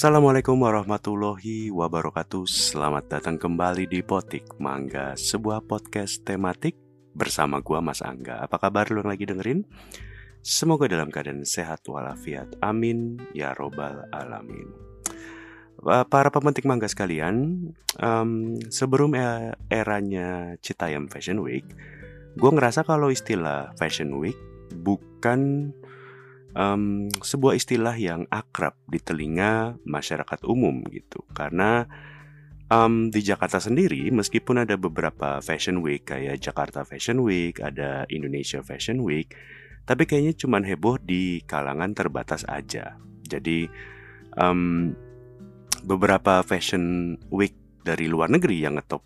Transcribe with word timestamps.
Assalamualaikum 0.00 0.56
warahmatullahi 0.56 1.68
wabarakatuh. 1.68 2.48
Selamat 2.48 3.04
datang 3.12 3.36
kembali 3.36 3.84
di 3.84 4.00
Potik 4.00 4.56
Mangga 4.56 5.12
Sebuah 5.12 5.60
podcast 5.68 6.24
tematik 6.24 6.72
bersama 7.12 7.60
gua 7.60 7.84
Mas 7.84 8.00
Angga. 8.00 8.40
Apa 8.40 8.56
kabar 8.56 8.88
lu 8.88 9.04
yang 9.04 9.12
lagi 9.12 9.28
dengerin? 9.28 9.68
Semoga 10.40 10.88
dalam 10.88 11.12
keadaan 11.12 11.44
sehat 11.44 11.84
walafiat. 11.84 12.48
Amin. 12.64 13.20
Ya 13.36 13.52
Robbal 13.52 14.08
Alamin. 14.08 14.72
Para 15.84 16.32
pemetik 16.32 16.64
mangga 16.64 16.88
sekalian 16.88 17.68
um, 18.00 18.56
Sebelum 18.72 19.12
e-, 19.20 19.52
eranya 19.68 20.56
Citayam 20.64 21.12
Fashion 21.12 21.44
Week 21.44 21.68
Gue 22.40 22.50
ngerasa 22.52 22.88
kalau 22.88 23.12
istilah 23.12 23.76
Fashion 23.76 24.16
Week 24.16 24.36
Bukan 24.76 25.72
um, 26.54 27.10
sebuah 27.10 27.58
istilah 27.58 27.94
yang 27.96 28.26
akrab 28.30 28.74
di 28.86 28.98
telinga 29.02 29.76
masyarakat 29.84 30.40
umum 30.46 30.82
gitu. 30.90 31.22
Karena 31.34 31.86
um, 32.70 33.10
di 33.10 33.20
Jakarta 33.20 33.58
sendiri 33.58 34.08
meskipun 34.14 34.62
ada 34.62 34.78
beberapa 34.78 35.42
fashion 35.42 35.82
week 35.82 36.08
kayak 36.08 36.40
Jakarta 36.40 36.86
Fashion 36.86 37.20
Week 37.26 37.58
ada 37.58 38.06
Indonesia 38.08 38.62
Fashion 38.62 39.02
Week 39.02 39.34
tapi 39.84 40.06
kayaknya 40.06 40.38
cuma 40.38 40.62
heboh 40.62 41.02
di 41.02 41.42
kalangan 41.50 41.90
terbatas 41.96 42.46
aja. 42.46 42.94
Jadi 43.26 43.66
um, 44.38 44.94
beberapa 45.82 46.46
fashion 46.46 47.16
week 47.32 47.56
dari 47.82 48.06
luar 48.06 48.28
negeri 48.28 48.62
yang 48.62 48.76
ngetop 48.76 49.02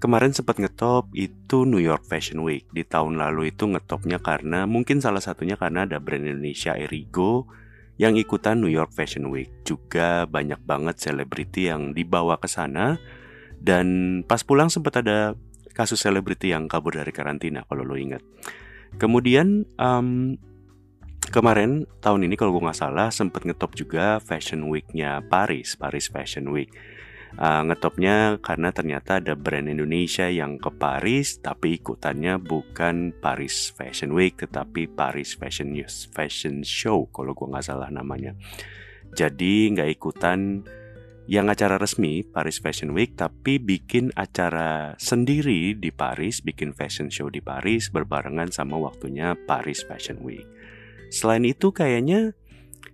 kemarin 0.00 0.32
sempat 0.32 0.56
ngetop 0.56 1.12
itu 1.12 1.68
New 1.68 1.78
York 1.78 2.08
Fashion 2.08 2.40
Week. 2.40 2.64
Di 2.72 2.82
tahun 2.88 3.20
lalu 3.20 3.52
itu 3.52 3.68
ngetopnya 3.68 4.18
karena 4.18 4.64
mungkin 4.64 4.98
salah 5.04 5.20
satunya 5.20 5.60
karena 5.60 5.84
ada 5.84 6.00
brand 6.00 6.24
Indonesia 6.24 6.72
Erigo 6.72 7.46
yang 8.00 8.16
ikutan 8.16 8.64
New 8.64 8.72
York 8.72 8.96
Fashion 8.96 9.28
Week. 9.28 9.52
Juga 9.62 10.24
banyak 10.24 10.64
banget 10.64 10.96
selebriti 11.04 11.68
yang 11.68 11.92
dibawa 11.92 12.40
ke 12.40 12.48
sana. 12.48 12.96
Dan 13.60 14.20
pas 14.24 14.40
pulang 14.40 14.72
sempat 14.72 15.04
ada 15.04 15.36
kasus 15.76 16.00
selebriti 16.00 16.48
yang 16.50 16.64
kabur 16.64 16.96
dari 16.96 17.12
karantina 17.12 17.68
kalau 17.68 17.84
lo 17.84 17.94
ingat. 17.94 18.24
Kemudian 18.96 19.68
um, 19.76 20.40
kemarin 21.28 21.84
tahun 22.00 22.24
ini 22.24 22.34
kalau 22.40 22.56
gue 22.56 22.64
nggak 22.64 22.80
salah 22.80 23.12
sempat 23.12 23.44
ngetop 23.44 23.76
juga 23.76 24.18
Fashion 24.18 24.66
Weeknya 24.66 25.22
Paris 25.30 25.78
Paris 25.78 26.10
Fashion 26.10 26.50
Week 26.50 26.72
uh, 27.38 27.62
ngetopnya 27.68 28.40
karena 28.42 28.74
ternyata 28.74 29.20
ada 29.22 29.38
brand 29.38 29.70
Indonesia 29.70 30.26
yang 30.26 30.58
ke 30.58 30.72
Paris 30.74 31.38
tapi 31.38 31.78
ikutannya 31.78 32.40
bukan 32.40 33.14
Paris 33.20 33.70
Fashion 33.70 34.16
Week 34.16 34.34
tetapi 34.34 34.90
Paris 34.90 35.36
Fashion 35.38 35.70
News 35.70 36.10
Fashion 36.10 36.66
Show 36.66 37.06
kalau 37.14 37.36
gue 37.36 37.46
nggak 37.46 37.66
salah 37.66 37.92
namanya. 37.92 38.34
Jadi 39.14 39.70
nggak 39.74 39.90
ikutan 39.98 40.62
yang 41.30 41.46
acara 41.46 41.78
resmi 41.78 42.26
Paris 42.26 42.58
Fashion 42.58 42.90
Week 42.90 43.14
tapi 43.14 43.62
bikin 43.62 44.10
acara 44.18 44.98
sendiri 44.98 45.78
di 45.78 45.94
Paris 45.94 46.42
bikin 46.42 46.74
fashion 46.74 47.06
show 47.06 47.30
di 47.30 47.38
Paris 47.38 47.86
berbarengan 47.94 48.50
sama 48.50 48.74
waktunya 48.82 49.38
Paris 49.46 49.86
Fashion 49.86 50.18
Week. 50.26 50.42
Selain 51.10 51.46
itu 51.46 51.70
kayaknya 51.70 52.34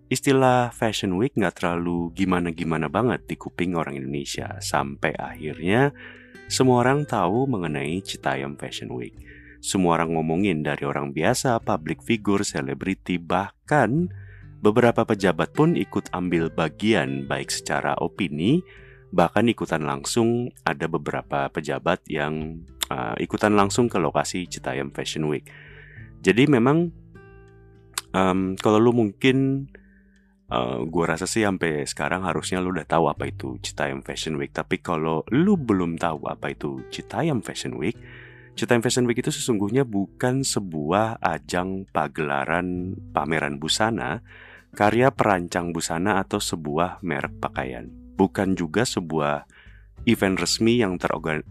Istilah 0.07 0.71
Fashion 0.71 1.19
Week 1.19 1.35
nggak 1.35 1.59
terlalu 1.59 2.15
gimana-gimana 2.15 2.87
banget 2.87 3.27
di 3.27 3.35
kuping 3.35 3.75
orang 3.75 3.99
Indonesia 3.99 4.55
sampai 4.62 5.11
akhirnya 5.19 5.91
semua 6.47 6.87
orang 6.87 7.03
tahu 7.03 7.51
mengenai 7.51 7.99
Citayam 8.07 8.55
Fashion 8.55 8.95
Week. 8.95 9.19
Semua 9.59 9.99
orang 9.99 10.15
ngomongin 10.15 10.62
dari 10.62 10.87
orang 10.87 11.11
biasa, 11.11 11.59
public 11.59 12.07
figure, 12.07 12.47
selebriti, 12.47 13.19
bahkan 13.19 14.07
beberapa 14.62 15.03
pejabat 15.03 15.51
pun 15.51 15.75
ikut 15.75 16.15
ambil 16.15 16.55
bagian 16.55 17.27
baik 17.27 17.50
secara 17.50 17.99
opini, 17.99 18.62
bahkan 19.11 19.50
ikutan 19.50 19.83
langsung 19.83 20.55
ada 20.62 20.87
beberapa 20.87 21.50
pejabat 21.50 22.06
yang 22.06 22.62
uh, 22.95 23.19
ikutan 23.19 23.59
langsung 23.59 23.91
ke 23.91 23.99
lokasi 23.99 24.47
Citayam 24.47 24.95
Fashion 24.95 25.27
Week. 25.27 25.50
Jadi 26.22 26.47
memang 26.47 26.95
um, 28.15 28.55
kalau 28.55 28.78
lu 28.78 28.95
mungkin 28.95 29.66
Eh, 30.47 30.79
gue 30.87 31.05
rasa 31.11 31.27
sih 31.27 31.43
sampai 31.43 31.83
sekarang 31.91 32.23
harusnya 32.23 32.62
lu 32.62 32.71
udah 32.71 32.87
tahu 32.87 33.11
apa 33.11 33.27
itu 33.27 33.59
Citayam 33.59 33.99
Fashion 34.07 34.39
Week. 34.39 34.55
Tapi 34.55 34.79
kalau 34.79 35.27
lu 35.34 35.59
belum 35.59 35.99
tahu 35.99 36.31
apa 36.31 36.55
itu 36.55 36.87
Citayam 36.95 37.43
Fashion 37.43 37.75
Week, 37.75 37.99
Citayam 38.55 38.79
Fashion 38.79 39.11
Week 39.11 39.19
itu 39.19 39.34
sesungguhnya 39.34 39.83
bukan 39.83 40.47
sebuah 40.47 41.19
ajang 41.19 41.91
pagelaran 41.91 42.95
pameran 43.11 43.59
busana, 43.59 44.23
karya 44.71 45.11
perancang 45.11 45.75
busana 45.75 46.23
atau 46.23 46.39
sebuah 46.39 47.03
merek 47.03 47.43
pakaian. 47.43 47.91
Bukan 48.15 48.55
juga 48.55 48.87
sebuah 48.87 49.51
event 50.07 50.39
resmi 50.39 50.78
yang 50.78 50.95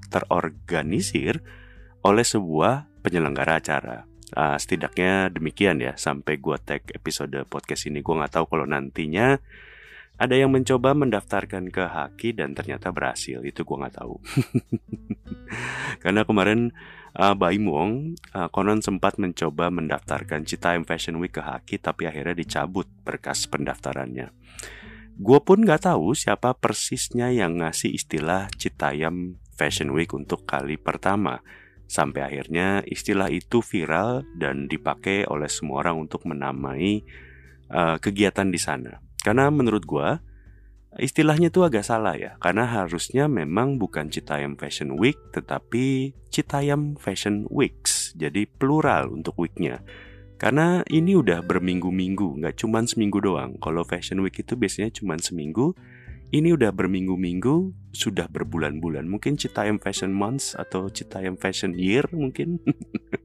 terorganisir 0.08 1.44
oleh 2.00 2.24
sebuah 2.24 3.04
penyelenggara 3.04 3.60
acara. 3.60 4.08
Uh, 4.36 4.60
setidaknya 4.60 5.32
demikian 5.32 5.80
ya 5.80 5.96
sampai 5.96 6.36
gue 6.44 6.60
tag 6.60 6.84
episode 6.92 7.40
podcast 7.48 7.88
ini. 7.88 8.04
Gue 8.04 8.20
nggak 8.20 8.36
tahu 8.36 8.46
kalau 8.52 8.68
nantinya 8.68 9.40
ada 10.16 10.36
yang 10.36 10.52
mencoba 10.52 10.92
mendaftarkan 10.96 11.72
ke 11.72 11.84
Haki 11.88 12.36
dan 12.36 12.52
ternyata 12.52 12.92
berhasil. 12.92 13.40
Itu 13.44 13.64
gue 13.64 13.78
nggak 13.80 13.96
tahu. 13.96 14.16
Karena 16.04 16.28
kemarin 16.28 16.76
uh, 17.16 17.36
Baim 17.36 17.68
Wong 17.68 18.20
uh, 18.36 18.48
konon 18.52 18.84
sempat 18.84 19.20
mencoba 19.20 19.72
mendaftarkan 19.72 20.44
Citayam 20.44 20.84
Fashion 20.84 21.20
Week 21.20 21.32
ke 21.32 21.44
Haki 21.44 21.80
tapi 21.80 22.08
akhirnya 22.08 22.36
dicabut 22.36 22.88
berkas 23.04 23.48
pendaftarannya. 23.48 24.32
Gue 25.16 25.40
pun 25.40 25.64
nggak 25.64 25.88
tahu 25.88 26.12
siapa 26.12 26.52
persisnya 26.60 27.32
yang 27.32 27.64
ngasih 27.64 27.96
istilah 27.96 28.52
Citayam 28.60 29.40
Fashion 29.56 29.96
Week 29.96 30.12
untuk 30.12 30.44
kali 30.44 30.76
pertama 30.76 31.40
Sampai 31.86 32.26
akhirnya 32.26 32.82
istilah 32.86 33.30
itu 33.30 33.62
viral 33.62 34.26
dan 34.36 34.66
dipakai 34.66 35.30
oleh 35.30 35.50
semua 35.50 35.86
orang 35.86 36.10
untuk 36.10 36.26
menamai 36.26 37.06
uh, 37.70 38.02
kegiatan 38.02 38.50
di 38.50 38.58
sana. 38.58 38.98
Karena 39.22 39.50
menurut 39.54 39.86
gue 39.86 40.10
istilahnya 40.96 41.52
tuh 41.52 41.68
agak 41.68 41.84
salah 41.84 42.16
ya, 42.16 42.40
karena 42.40 42.66
harusnya 42.66 43.28
memang 43.28 43.76
bukan 43.76 44.08
Citayam 44.08 44.56
Fashion 44.56 44.96
Week, 44.96 45.20
tetapi 45.36 46.16
Citayam 46.32 46.96
Fashion 46.96 47.44
Weeks, 47.52 48.16
jadi 48.16 48.48
plural 48.48 49.12
untuk 49.12 49.36
weeknya. 49.36 49.84
Karena 50.36 50.84
ini 50.92 51.16
udah 51.16 51.44
berminggu-minggu, 51.44 52.44
nggak 52.44 52.60
cuma 52.60 52.84
seminggu 52.84 53.24
doang. 53.24 53.56
Kalau 53.60 53.84
Fashion 53.88 54.20
Week 54.24 54.36
itu 54.36 54.56
biasanya 54.56 54.92
cuma 54.92 55.16
seminggu, 55.20 55.76
ini 56.36 56.52
udah 56.52 56.76
berminggu-minggu, 56.76 57.72
sudah 57.96 58.28
berbulan-bulan. 58.28 59.08
Mungkin 59.08 59.40
Citayam 59.40 59.80
Fashion 59.80 60.12
Months 60.12 60.52
atau 60.52 60.92
Citayam 60.92 61.40
Fashion 61.40 61.72
Year 61.80 62.04
mungkin. 62.12 62.60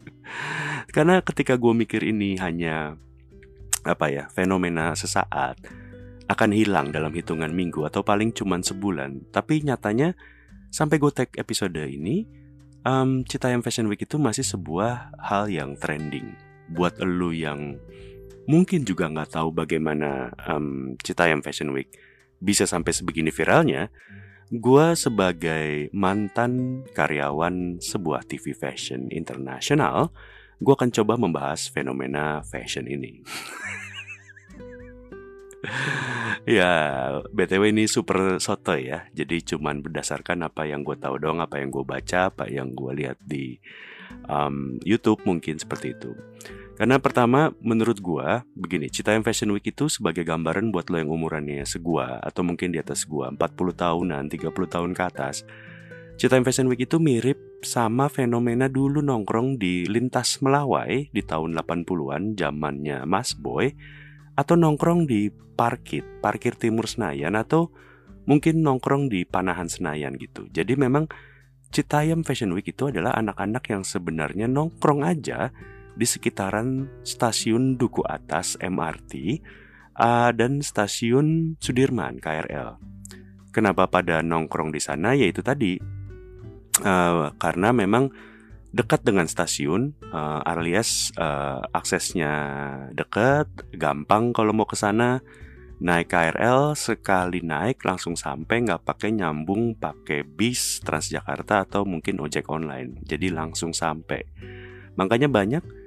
Karena 0.94 1.18
ketika 1.18 1.58
gue 1.58 1.74
mikir 1.74 2.06
ini 2.06 2.38
hanya 2.38 2.94
apa 3.82 4.06
ya 4.14 4.30
fenomena 4.30 4.94
sesaat 4.94 5.58
akan 6.30 6.50
hilang 6.54 6.94
dalam 6.94 7.10
hitungan 7.10 7.50
minggu 7.50 7.82
atau 7.82 8.06
paling 8.06 8.30
cuma 8.30 8.62
sebulan. 8.62 9.26
Tapi 9.34 9.66
nyatanya 9.66 10.14
sampai 10.70 11.02
gue 11.02 11.10
tag 11.10 11.34
episode 11.34 11.82
ini, 11.82 12.30
um, 12.86 13.26
Citayam 13.26 13.66
Fashion 13.66 13.90
Week 13.90 13.98
itu 13.98 14.22
masih 14.22 14.46
sebuah 14.46 15.18
hal 15.18 15.50
yang 15.50 15.74
trending. 15.74 16.38
Buat 16.70 17.02
elu 17.02 17.34
yang 17.34 17.74
mungkin 18.46 18.86
juga 18.86 19.10
nggak 19.10 19.34
tahu 19.34 19.50
bagaimana 19.50 20.30
um, 20.46 20.94
Citayam 21.02 21.42
Fashion 21.42 21.74
Week 21.74 21.90
bisa 22.40 22.64
sampai 22.64 22.96
sebegini 22.96 23.28
viralnya, 23.28 23.92
gue 24.50 24.86
sebagai 24.98 25.94
mantan 25.94 26.82
karyawan 26.90 27.78
sebuah 27.78 28.26
TV 28.26 28.50
fashion 28.56 29.06
internasional, 29.14 30.10
gue 30.58 30.74
akan 30.74 30.90
coba 30.90 31.14
membahas 31.14 31.70
fenomena 31.70 32.42
fashion 32.42 32.90
ini. 32.90 33.22
ya, 36.58 36.72
btw 37.30 37.70
ini 37.70 37.86
super 37.86 38.42
soto 38.42 38.74
ya. 38.74 39.06
Jadi 39.12 39.54
cuman 39.54 39.84
berdasarkan 39.84 40.48
apa 40.48 40.66
yang 40.66 40.82
gue 40.82 40.96
tahu 40.96 41.20
dong, 41.20 41.38
apa 41.38 41.60
yang 41.60 41.70
gue 41.70 41.84
baca, 41.84 42.32
apa 42.32 42.48
yang 42.48 42.74
gue 42.74 42.92
lihat 42.96 43.20
di 43.22 43.60
um, 44.26 44.80
YouTube 44.82 45.22
mungkin 45.28 45.60
seperti 45.60 45.94
itu. 45.94 46.16
Karena 46.80 46.96
pertama 46.96 47.52
menurut 47.60 48.00
gua 48.00 48.40
begini, 48.56 48.88
Citayam 48.88 49.20
Fashion 49.20 49.52
Week 49.52 49.68
itu 49.68 49.92
sebagai 49.92 50.24
gambaran 50.24 50.72
buat 50.72 50.88
lo 50.88 50.96
yang 50.96 51.12
umurannya 51.12 51.60
segua 51.68 52.16
atau 52.24 52.40
mungkin 52.40 52.72
di 52.72 52.80
atas 52.80 53.04
gua 53.04 53.28
40 53.28 53.76
tahunan, 53.76 54.32
30 54.32 54.48
tahun 54.48 54.96
ke 54.96 55.02
atas. 55.04 55.44
Citayam 56.16 56.40
Fashion 56.40 56.72
Week 56.72 56.80
itu 56.80 56.96
mirip 56.96 57.36
sama 57.60 58.08
fenomena 58.08 58.64
dulu 58.64 59.04
nongkrong 59.04 59.60
di 59.60 59.84
lintas 59.92 60.40
Melawai 60.40 61.12
di 61.12 61.20
tahun 61.20 61.52
80-an 61.52 62.40
zamannya 62.40 63.04
Mas 63.04 63.36
Boy 63.36 63.76
atau 64.32 64.56
nongkrong 64.56 65.04
di 65.04 65.28
parkit, 65.28 66.24
parkir 66.24 66.56
timur 66.56 66.88
Senayan 66.88 67.36
atau 67.36 67.68
mungkin 68.24 68.64
nongkrong 68.64 69.12
di 69.12 69.28
Panahan 69.28 69.68
Senayan 69.68 70.16
gitu. 70.16 70.48
Jadi 70.48 70.80
memang 70.80 71.12
Citayam 71.68 72.24
Fashion 72.24 72.56
Week 72.56 72.64
itu 72.64 72.88
adalah 72.88 73.12
anak-anak 73.20 73.68
yang 73.68 73.84
sebenarnya 73.84 74.48
nongkrong 74.48 75.04
aja 75.04 75.52
di 75.94 76.06
sekitaran 76.06 76.88
stasiun 77.02 77.78
Duku 77.78 78.02
Atas 78.06 78.58
MRT 78.60 79.40
uh, 80.00 80.30
dan 80.32 80.64
stasiun 80.64 81.56
Sudirman 81.60 82.18
KRL. 82.18 82.80
Kenapa 83.50 83.90
pada 83.90 84.22
nongkrong 84.22 84.70
di 84.70 84.78
sana? 84.78 85.18
Yaitu 85.18 85.42
tadi 85.42 85.76
uh, 86.86 87.34
karena 87.36 87.74
memang 87.74 88.08
dekat 88.70 89.02
dengan 89.02 89.26
stasiun, 89.26 89.98
uh, 90.14 90.46
alias 90.46 91.10
uh, 91.18 91.66
aksesnya 91.74 92.32
dekat, 92.94 93.50
gampang 93.74 94.30
kalau 94.30 94.54
mau 94.54 94.66
ke 94.66 94.78
sana. 94.78 95.20
Naik 95.80 96.12
KRL 96.12 96.76
sekali 96.76 97.40
naik 97.40 97.80
langsung 97.88 98.12
sampai 98.12 98.68
nggak 98.68 98.84
pakai 98.84 99.16
nyambung 99.16 99.72
pakai 99.80 100.28
bis 100.28 100.76
Transjakarta 100.84 101.64
atau 101.64 101.88
mungkin 101.88 102.20
ojek 102.20 102.52
online. 102.52 103.00
Jadi 103.00 103.32
langsung 103.32 103.72
sampai. 103.72 104.20
Makanya 105.00 105.32
banyak 105.32 105.79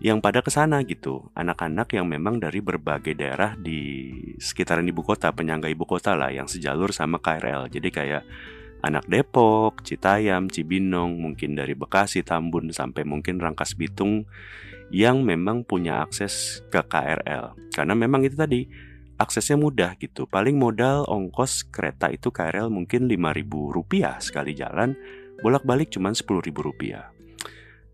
yang 0.00 0.24
pada 0.24 0.40
ke 0.40 0.48
sana 0.48 0.80
gitu. 0.82 1.28
Anak-anak 1.36 1.92
yang 1.92 2.08
memang 2.08 2.40
dari 2.40 2.64
berbagai 2.64 3.12
daerah 3.12 3.52
di 3.54 4.10
sekitaran 4.40 4.88
ibu 4.88 5.04
kota, 5.04 5.28
penyangga 5.30 5.68
ibu 5.68 5.84
kota 5.84 6.16
lah 6.16 6.32
yang 6.32 6.48
sejalur 6.48 6.90
sama 6.90 7.20
KRL. 7.20 7.68
Jadi 7.68 7.88
kayak 7.92 8.24
anak 8.80 9.04
Depok, 9.12 9.84
Citayam, 9.84 10.48
Cibinong, 10.48 11.20
mungkin 11.20 11.52
dari 11.52 11.76
Bekasi, 11.76 12.24
Tambun 12.24 12.72
sampai 12.72 13.04
mungkin 13.04 13.36
Rangkas 13.36 13.76
Bitung 13.76 14.24
yang 14.88 15.20
memang 15.22 15.68
punya 15.68 16.00
akses 16.00 16.64
ke 16.72 16.80
KRL. 16.80 17.70
Karena 17.76 17.92
memang 17.92 18.24
itu 18.24 18.34
tadi 18.40 18.64
aksesnya 19.20 19.60
mudah 19.60 20.00
gitu. 20.00 20.24
Paling 20.24 20.56
modal 20.56 21.04
ongkos 21.04 21.68
kereta 21.68 22.08
itu 22.08 22.32
KRL 22.32 22.72
mungkin 22.72 23.04
5000 23.04 23.76
rupiah 23.76 24.16
sekali 24.16 24.56
jalan, 24.56 24.96
bolak-balik 25.44 25.92
cuma 25.92 26.10
10 26.10 26.24
ribu 26.40 26.64
rupiah. 26.64 27.12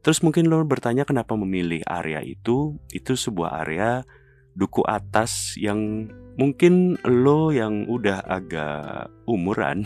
Terus 0.06 0.22
mungkin 0.22 0.46
lo 0.46 0.62
bertanya 0.62 1.02
kenapa 1.02 1.34
memilih 1.34 1.82
area 1.82 2.22
itu? 2.22 2.78
Itu 2.94 3.18
sebuah 3.18 3.66
area 3.66 4.06
duku 4.54 4.86
atas 4.86 5.58
yang 5.58 6.06
mungkin 6.38 6.94
lo 7.02 7.50
yang 7.50 7.90
udah 7.90 8.22
agak 8.22 9.10
umuran 9.26 9.82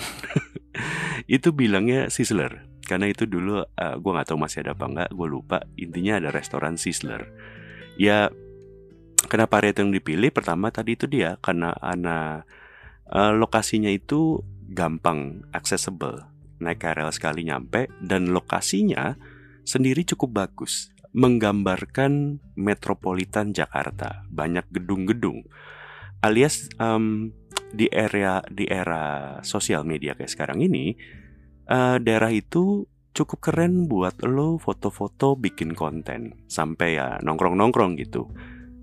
itu 1.25 1.57
bilangnya 1.57 2.13
Sizzler. 2.13 2.69
Karena 2.85 3.09
itu 3.09 3.25
dulu 3.25 3.65
uh, 3.65 3.65
eh, 3.65 3.97
gue 3.97 4.11
nggak 4.13 4.29
tahu 4.29 4.37
masih 4.37 4.61
ada 4.69 4.77
apa 4.77 4.93
nggak 4.93 5.11
gue 5.17 5.29
lupa. 5.33 5.65
Intinya 5.81 6.21
ada 6.21 6.29
restoran 6.29 6.77
Sizzler. 6.77 7.25
Ya 7.97 8.29
kenapa 9.25 9.65
area 9.65 9.73
yang 9.73 9.89
dipilih? 9.89 10.29
Pertama 10.37 10.69
tadi 10.69 11.01
itu 11.01 11.09
dia 11.09 11.41
karena 11.41 11.73
anak 11.81 12.45
uh, 13.09 13.33
lokasinya 13.33 13.89
itu 13.89 14.45
gampang 14.69 15.49
accessible. 15.57 16.29
Naik 16.61 16.85
KRL 16.85 17.09
sekali 17.09 17.49
nyampe 17.49 17.89
dan 18.05 18.37
lokasinya 18.37 19.17
sendiri 19.65 20.05
cukup 20.07 20.45
bagus 20.45 20.93
menggambarkan 21.11 22.39
metropolitan 22.55 23.51
Jakarta. 23.51 24.23
Banyak 24.31 24.71
gedung-gedung 24.71 25.43
alias 26.21 26.69
um, 26.77 27.33
di 27.73 27.89
area 27.89 28.45
di 28.51 28.69
era 28.69 29.39
sosial 29.41 29.87
media 29.87 30.13
kayak 30.13 30.31
sekarang 30.31 30.61
ini 30.61 30.95
uh, 31.71 31.97
daerah 31.97 32.31
itu 32.31 32.85
cukup 33.11 33.39
keren 33.43 33.91
buat 33.91 34.23
lo 34.23 34.61
foto-foto 34.61 35.35
bikin 35.35 35.75
konten 35.75 36.47
sampai 36.47 36.99
ya 36.99 37.19
nongkrong-nongkrong 37.23 37.99
gitu. 37.99 38.31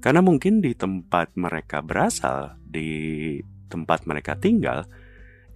Karena 0.03 0.21
mungkin 0.21 0.62
di 0.62 0.75
tempat 0.77 1.35
mereka 1.39 1.81
berasal 1.81 2.59
di 2.62 3.39
tempat 3.68 4.07
mereka 4.07 4.35
tinggal 4.39 4.88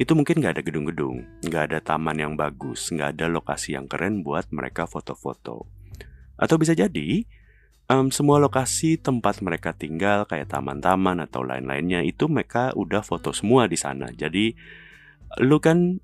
itu 0.02 0.18
mungkin 0.18 0.42
nggak 0.42 0.58
ada 0.58 0.64
gedung-gedung, 0.66 1.46
nggak 1.46 1.64
ada 1.70 1.78
taman 1.78 2.18
yang 2.18 2.34
bagus, 2.34 2.90
nggak 2.90 3.22
ada 3.22 3.30
lokasi 3.30 3.78
yang 3.78 3.86
keren 3.86 4.26
buat 4.26 4.50
mereka 4.50 4.90
foto-foto. 4.90 5.70
Atau 6.42 6.58
bisa 6.58 6.74
jadi 6.74 7.22
um, 7.86 8.10
semua 8.10 8.42
lokasi 8.42 8.98
tempat 8.98 9.46
mereka 9.46 9.78
tinggal 9.78 10.26
kayak 10.26 10.50
taman-taman 10.50 11.22
atau 11.22 11.46
lain-lainnya 11.46 12.02
itu 12.02 12.26
mereka 12.26 12.74
udah 12.74 13.06
foto 13.06 13.30
semua 13.30 13.70
di 13.70 13.78
sana. 13.78 14.10
Jadi 14.10 14.58
lu 15.38 15.62
kan 15.62 16.02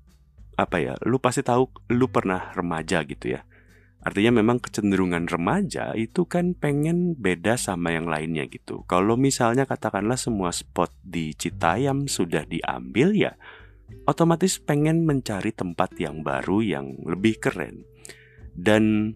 apa 0.54 0.78
ya? 0.78 0.94
Lu 1.02 1.18
pasti 1.18 1.42
tahu 1.42 1.66
lu 1.90 2.06
pernah 2.06 2.54
remaja 2.54 3.02
gitu 3.02 3.34
ya. 3.34 3.42
Artinya 3.98 4.38
memang 4.38 4.62
kecenderungan 4.62 5.26
remaja 5.26 5.90
itu 5.98 6.22
kan 6.22 6.54
pengen 6.54 7.18
beda 7.18 7.58
sama 7.58 7.98
yang 7.98 8.06
lainnya 8.06 8.46
gitu. 8.46 8.86
Kalau 8.86 9.18
misalnya 9.18 9.66
katakanlah 9.66 10.14
semua 10.14 10.54
spot 10.54 10.94
di 11.02 11.34
Citayam 11.34 12.06
sudah 12.06 12.46
diambil 12.46 13.10
ya, 13.10 13.34
otomatis 14.08 14.56
pengen 14.60 15.04
mencari 15.04 15.52
tempat 15.52 15.96
yang 16.00 16.24
baru 16.24 16.64
yang 16.64 16.96
lebih 17.04 17.36
keren. 17.40 17.84
Dan 18.56 19.14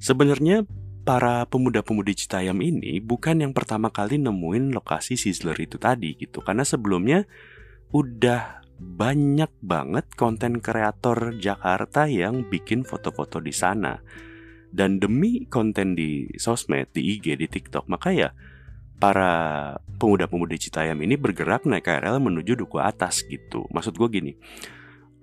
sebenarnya 0.00 0.64
para 1.04 1.44
pemuda-pemudi 1.48 2.12
Citayam 2.16 2.60
ini 2.60 3.00
bukan 3.00 3.40
yang 3.40 3.52
pertama 3.56 3.88
kali 3.88 4.20
nemuin 4.20 4.76
lokasi 4.76 5.16
Sizzler 5.16 5.56
itu 5.56 5.80
tadi 5.80 6.16
gitu. 6.16 6.44
Karena 6.44 6.64
sebelumnya 6.64 7.24
udah 7.92 8.64
banyak 8.78 9.50
banget 9.58 10.06
konten 10.14 10.62
kreator 10.62 11.34
Jakarta 11.36 12.06
yang 12.06 12.46
bikin 12.46 12.86
foto-foto 12.86 13.42
di 13.42 13.50
sana. 13.50 13.98
Dan 14.68 15.00
demi 15.00 15.48
konten 15.48 15.96
di 15.96 16.28
sosmed, 16.36 16.92
di 16.92 17.16
IG, 17.16 17.40
di 17.40 17.48
TikTok, 17.48 17.88
maka 17.88 18.12
ya 18.12 18.28
para 18.98 19.30
pemuda-pemudi 19.98 20.58
Citayam 20.58 20.98
ini 21.02 21.14
bergerak 21.14 21.66
naik 21.66 21.86
KRL 21.86 22.18
menuju 22.18 22.58
Duku 22.58 22.82
Atas 22.82 23.22
gitu. 23.26 23.66
Maksud 23.70 23.94
gue 23.94 24.08
gini, 24.10 24.32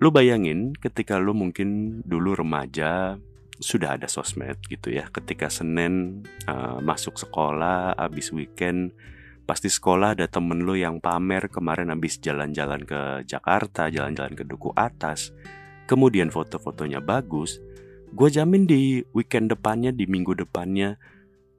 lu 0.00 0.08
bayangin 0.12 0.72
ketika 0.76 1.20
lu 1.20 1.36
mungkin 1.36 2.00
dulu 2.04 2.36
remaja 2.36 3.20
sudah 3.56 3.96
ada 3.96 4.08
sosmed 4.08 4.60
gitu 4.68 4.92
ya. 4.92 5.08
Ketika 5.08 5.48
Senin 5.48 6.24
uh, 6.48 6.80
masuk 6.80 7.16
sekolah, 7.16 7.96
abis 7.96 8.32
weekend 8.32 8.92
pasti 9.46 9.70
sekolah 9.70 10.18
ada 10.18 10.26
temen 10.26 10.66
lu 10.66 10.74
yang 10.74 10.98
pamer 10.98 11.46
kemarin 11.46 11.94
abis 11.94 12.18
jalan-jalan 12.18 12.82
ke 12.82 13.22
Jakarta, 13.24 13.88
jalan-jalan 13.88 14.34
ke 14.34 14.44
Duku 14.44 14.74
Atas. 14.76 15.32
Kemudian 15.86 16.34
foto-fotonya 16.34 16.98
bagus. 16.98 17.62
Gue 18.10 18.28
jamin 18.32 18.66
di 18.66 19.06
weekend 19.14 19.54
depannya, 19.54 19.94
di 19.94 20.08
minggu 20.08 20.34
depannya, 20.34 20.98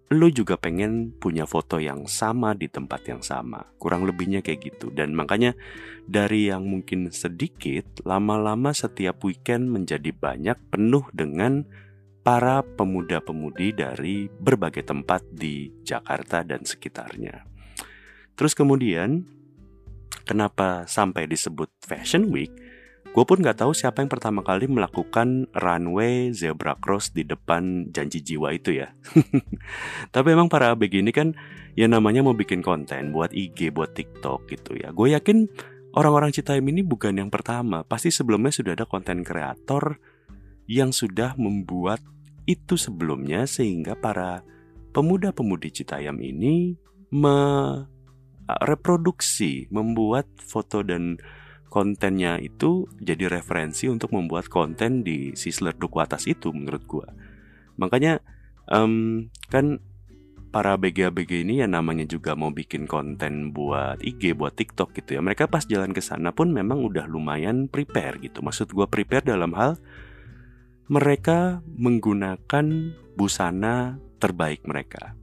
lu 0.08 0.32
juga 0.32 0.56
pengen 0.56 1.12
punya 1.12 1.44
foto 1.44 1.84
yang 1.84 2.08
sama 2.08 2.56
di 2.56 2.72
tempat 2.72 3.12
yang 3.12 3.20
sama. 3.20 3.68
Kurang 3.76 4.08
lebihnya 4.08 4.40
kayak 4.40 4.72
gitu. 4.72 4.88
Dan 4.88 5.12
makanya 5.12 5.52
dari 6.08 6.48
yang 6.48 6.64
mungkin 6.64 7.12
sedikit, 7.12 8.08
lama-lama 8.08 8.72
setiap 8.72 9.20
weekend 9.28 9.68
menjadi 9.68 10.16
banyak 10.16 10.56
penuh 10.72 11.04
dengan 11.12 11.68
para 12.24 12.64
pemuda-pemudi 12.64 13.76
dari 13.76 14.28
berbagai 14.32 14.88
tempat 14.88 15.28
di 15.32 15.72
Jakarta 15.84 16.44
dan 16.44 16.64
sekitarnya. 16.64 17.44
Terus 18.36 18.56
kemudian, 18.56 19.28
kenapa 20.24 20.88
sampai 20.88 21.28
disebut 21.28 21.68
Fashion 21.84 22.32
Week? 22.32 22.52
Gue 23.18 23.26
pun 23.26 23.42
gak 23.42 23.66
tahu 23.66 23.74
siapa 23.74 24.06
yang 24.06 24.14
pertama 24.14 24.46
kali 24.46 24.70
melakukan 24.70 25.50
runway 25.58 26.30
zebra 26.38 26.78
cross 26.78 27.10
di 27.10 27.26
depan 27.26 27.90
janji 27.90 28.22
jiwa 28.22 28.54
itu 28.54 28.78
ya. 28.78 28.94
Tapi 30.14 30.38
emang 30.38 30.54
para 30.54 30.70
ABG 30.78 31.02
ini 31.02 31.10
kan 31.10 31.34
ya 31.74 31.90
namanya 31.90 32.22
mau 32.22 32.38
bikin 32.38 32.62
konten 32.62 33.10
buat 33.10 33.34
IG, 33.34 33.74
buat 33.74 33.98
TikTok 33.98 34.46
gitu 34.54 34.78
ya. 34.78 34.94
Gue 34.94 35.18
yakin 35.18 35.50
orang-orang 35.98 36.30
Citayam 36.30 36.70
ini 36.70 36.86
bukan 36.86 37.18
yang 37.18 37.34
pertama. 37.34 37.82
Pasti 37.82 38.14
sebelumnya 38.14 38.54
sudah 38.54 38.78
ada 38.78 38.86
konten 38.86 39.26
kreator 39.26 39.98
yang 40.70 40.94
sudah 40.94 41.34
membuat 41.42 42.06
itu 42.46 42.78
sebelumnya 42.78 43.50
sehingga 43.50 43.98
para 43.98 44.46
pemuda-pemudi 44.94 45.74
Citayam 45.74 46.22
ini 46.22 46.78
mereproduksi, 47.10 49.74
membuat 49.74 50.30
foto 50.38 50.86
dan 50.86 51.18
kontennya 51.78 52.42
itu 52.42 52.90
jadi 52.98 53.30
referensi 53.30 53.86
untuk 53.86 54.10
membuat 54.10 54.50
konten 54.50 55.06
di 55.06 55.38
Sizzler 55.38 55.78
Duku 55.78 56.02
Atas 56.02 56.26
itu 56.26 56.50
menurut 56.50 56.82
gua. 56.90 57.06
Makanya 57.78 58.18
um, 58.66 59.30
kan 59.54 59.78
para 60.50 60.74
BG-BG 60.74 61.46
ini 61.46 61.62
ya 61.62 61.70
namanya 61.70 62.10
juga 62.10 62.34
mau 62.34 62.50
bikin 62.50 62.90
konten 62.90 63.54
buat 63.54 64.02
IG, 64.02 64.34
buat 64.34 64.58
TikTok 64.58 64.98
gitu 64.98 65.14
ya. 65.14 65.22
Mereka 65.22 65.46
pas 65.54 65.70
jalan 65.70 65.94
ke 65.94 66.02
sana 66.02 66.34
pun 66.34 66.50
memang 66.50 66.82
udah 66.82 67.06
lumayan 67.06 67.70
prepare 67.70 68.18
gitu. 68.26 68.42
Maksud 68.42 68.74
gua 68.74 68.90
prepare 68.90 69.30
dalam 69.30 69.54
hal 69.54 69.78
mereka 70.90 71.62
menggunakan 71.78 72.66
busana 73.14 74.02
terbaik 74.18 74.66
mereka. 74.66 75.14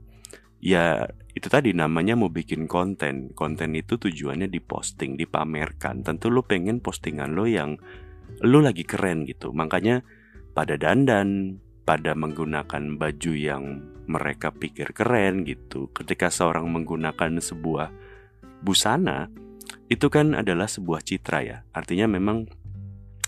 Ya, 0.65 1.13
itu 1.37 1.45
tadi 1.45 1.77
namanya 1.77 2.17
mau 2.17 2.33
bikin 2.33 2.65
konten. 2.65 3.29
Konten 3.37 3.77
itu 3.77 4.01
tujuannya 4.01 4.49
diposting, 4.49 5.13
dipamerkan. 5.13 6.01
Tentu 6.01 6.33
lo 6.33 6.41
pengen 6.41 6.81
postingan 6.81 7.37
lo 7.37 7.45
yang 7.45 7.77
lo 8.41 8.65
lagi 8.65 8.81
keren 8.81 9.29
gitu. 9.29 9.53
Makanya 9.53 10.01
pada 10.57 10.73
dandan, 10.73 11.61
pada 11.85 12.17
menggunakan 12.17 12.97
baju 12.97 13.33
yang 13.37 13.85
mereka 14.09 14.49
pikir 14.49 14.97
keren 14.97 15.45
gitu. 15.45 15.93
Ketika 15.93 16.33
seorang 16.33 16.65
menggunakan 16.73 17.37
sebuah 17.37 17.93
busana, 18.65 19.29
itu 19.85 20.09
kan 20.09 20.33
adalah 20.33 20.65
sebuah 20.65 21.05
citra 21.05 21.39
ya. 21.45 21.57
Artinya 21.77 22.09
memang 22.09 22.49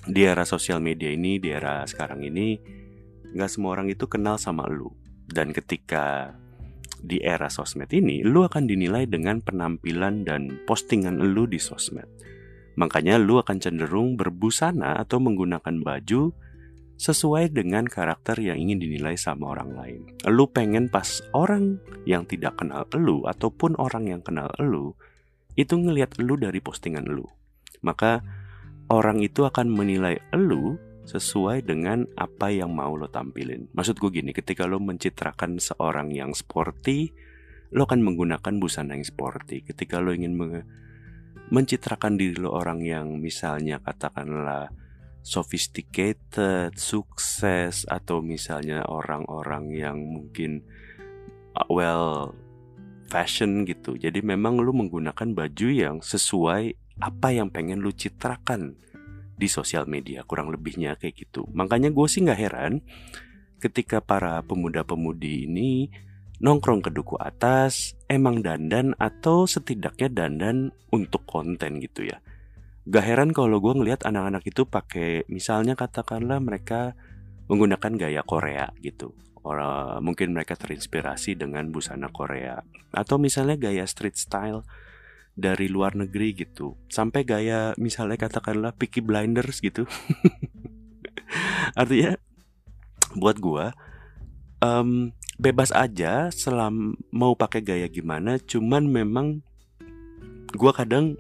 di 0.09 0.25
era 0.25 0.41
sosial 0.41 0.81
media 0.81 1.13
ini, 1.13 1.37
di 1.37 1.53
era 1.53 1.85
sekarang 1.85 2.25
ini, 2.25 2.57
nggak 3.29 3.49
semua 3.51 3.77
orang 3.77 3.93
itu 3.93 4.09
kenal 4.09 4.41
sama 4.41 4.65
lu. 4.65 4.89
Dan 5.29 5.53
ketika 5.53 6.33
di 7.07 7.23
era 7.23 7.47
sosmed 7.47 7.87
ini, 7.95 8.21
lu 8.21 8.43
akan 8.43 8.67
dinilai 8.67 9.07
dengan 9.07 9.39
penampilan 9.39 10.27
dan 10.27 10.59
postingan 10.67 11.17
lu 11.23 11.47
di 11.47 11.57
sosmed. 11.57 12.05
Makanya 12.77 13.17
lu 13.17 13.41
akan 13.41 13.57
cenderung 13.57 14.19
berbusana 14.19 14.99
atau 15.01 15.17
menggunakan 15.17 15.81
baju 15.81 16.35
sesuai 16.97 17.53
dengan 17.53 17.85
karakter 17.85 18.41
yang 18.41 18.57
ingin 18.57 18.81
dinilai 18.81 19.17
sama 19.17 19.53
orang 19.53 19.73
lain. 19.73 20.01
Lu 20.29 20.49
pengen 20.49 20.89
pas 20.89 21.21
orang 21.33 21.81
yang 22.09 22.25
tidak 22.25 22.57
kenal 22.61 22.85
lu 22.97 23.25
ataupun 23.25 23.77
orang 23.77 24.09
yang 24.09 24.21
kenal 24.21 24.49
lu 24.61 24.93
itu 25.57 25.73
ngelihat 25.73 26.21
lu 26.21 26.37
dari 26.37 26.61
postingan 26.61 27.05
lu. 27.05 27.25
Maka 27.81 28.21
orang 28.89 29.21
itu 29.21 29.45
akan 29.45 29.69
menilai 29.69 30.21
lu 30.33 30.77
sesuai 31.07 31.63
dengan 31.63 32.03
apa 32.19 32.51
yang 32.51 32.75
mau 32.75 32.91
lo 32.99 33.07
tampilin. 33.07 33.71
Maksud 33.71 33.95
gue 33.95 34.11
gini, 34.11 34.35
ketika 34.35 34.67
lo 34.67 34.83
mencitrakan 34.83 35.55
seorang 35.55 36.11
yang 36.11 36.35
sporty, 36.35 37.15
lo 37.71 37.87
akan 37.87 38.03
menggunakan 38.03 38.59
busana 38.59 38.99
yang 38.99 39.07
sporty. 39.07 39.63
Ketika 39.63 40.03
lo 40.03 40.11
ingin 40.11 40.35
mencitrakan 41.47 42.19
diri 42.19 42.35
lo 42.35 42.51
orang 42.51 42.83
yang 42.83 43.23
misalnya 43.23 43.79
katakanlah 43.79 44.67
sophisticated, 45.23 46.75
sukses, 46.75 47.87
atau 47.87 48.19
misalnya 48.19 48.83
orang-orang 48.87 49.71
yang 49.75 49.97
mungkin 49.99 50.63
uh, 51.55 51.67
well 51.71 52.35
fashion 53.07 53.63
gitu. 53.63 53.95
Jadi 53.95 54.19
memang 54.23 54.59
lo 54.59 54.75
menggunakan 54.75 55.31
baju 55.31 55.67
yang 55.71 55.95
sesuai 56.03 56.75
apa 56.99 57.27
yang 57.31 57.47
pengen 57.47 57.79
lo 57.79 57.91
citrakan 57.95 58.75
di 59.37 59.45
sosial 59.45 59.85
media 59.85 60.25
kurang 60.25 60.49
lebihnya 60.49 60.97
kayak 60.97 61.15
gitu. 61.29 61.45
Makanya 61.53 61.93
gue 61.93 62.07
sih 62.09 62.25
nggak 62.25 62.41
heran 62.41 62.81
ketika 63.61 64.01
para 64.01 64.41
pemuda-pemudi 64.41 65.45
ini 65.45 65.89
nongkrong 66.37 66.85
ke 66.85 66.91
duku 66.93 67.17
atas 67.17 67.97
emang 68.05 68.45
dandan 68.45 68.93
atau 68.97 69.49
setidaknya 69.49 70.09
dandan 70.09 70.73
untuk 70.93 71.25
konten 71.25 71.81
gitu 71.81 72.05
ya. 72.05 72.21
Gak 72.87 73.03
heran 73.03 73.35
kalau 73.35 73.59
gue 73.59 73.73
ngelihat 73.73 74.07
anak-anak 74.07 74.47
itu 74.47 74.63
pakai 74.63 75.27
misalnya 75.27 75.75
katakanlah 75.75 76.39
mereka 76.39 76.95
menggunakan 77.51 77.93
gaya 77.99 78.21
Korea 78.23 78.71
gitu. 78.79 79.11
Orang 79.43 80.03
mungkin 80.03 80.31
mereka 80.31 80.55
terinspirasi 80.55 81.35
dengan 81.35 81.67
busana 81.67 82.07
Korea. 82.11 82.63
Atau 82.95 83.19
misalnya 83.19 83.59
gaya 83.59 83.83
street 83.83 84.15
style 84.15 84.63
dari 85.37 85.69
luar 85.69 85.93
negeri 85.93 86.33
gitu. 86.33 86.73
Sampai 86.89 87.21
gaya 87.21 87.77
misalnya 87.77 88.17
katakanlah 88.17 88.73
Peaky 88.73 89.05
Blinders 89.05 89.61
gitu. 89.61 89.85
Artinya 91.79 92.17
buat 93.17 93.37
gua 93.37 93.73
um, 94.61 95.13
bebas 95.37 95.73
aja 95.73 96.33
selam 96.33 96.97
mau 97.13 97.37
pakai 97.37 97.61
gaya 97.61 97.87
gimana 97.89 98.41
cuman 98.41 98.89
memang 98.89 99.27
gua 100.53 100.73
kadang 100.73 101.17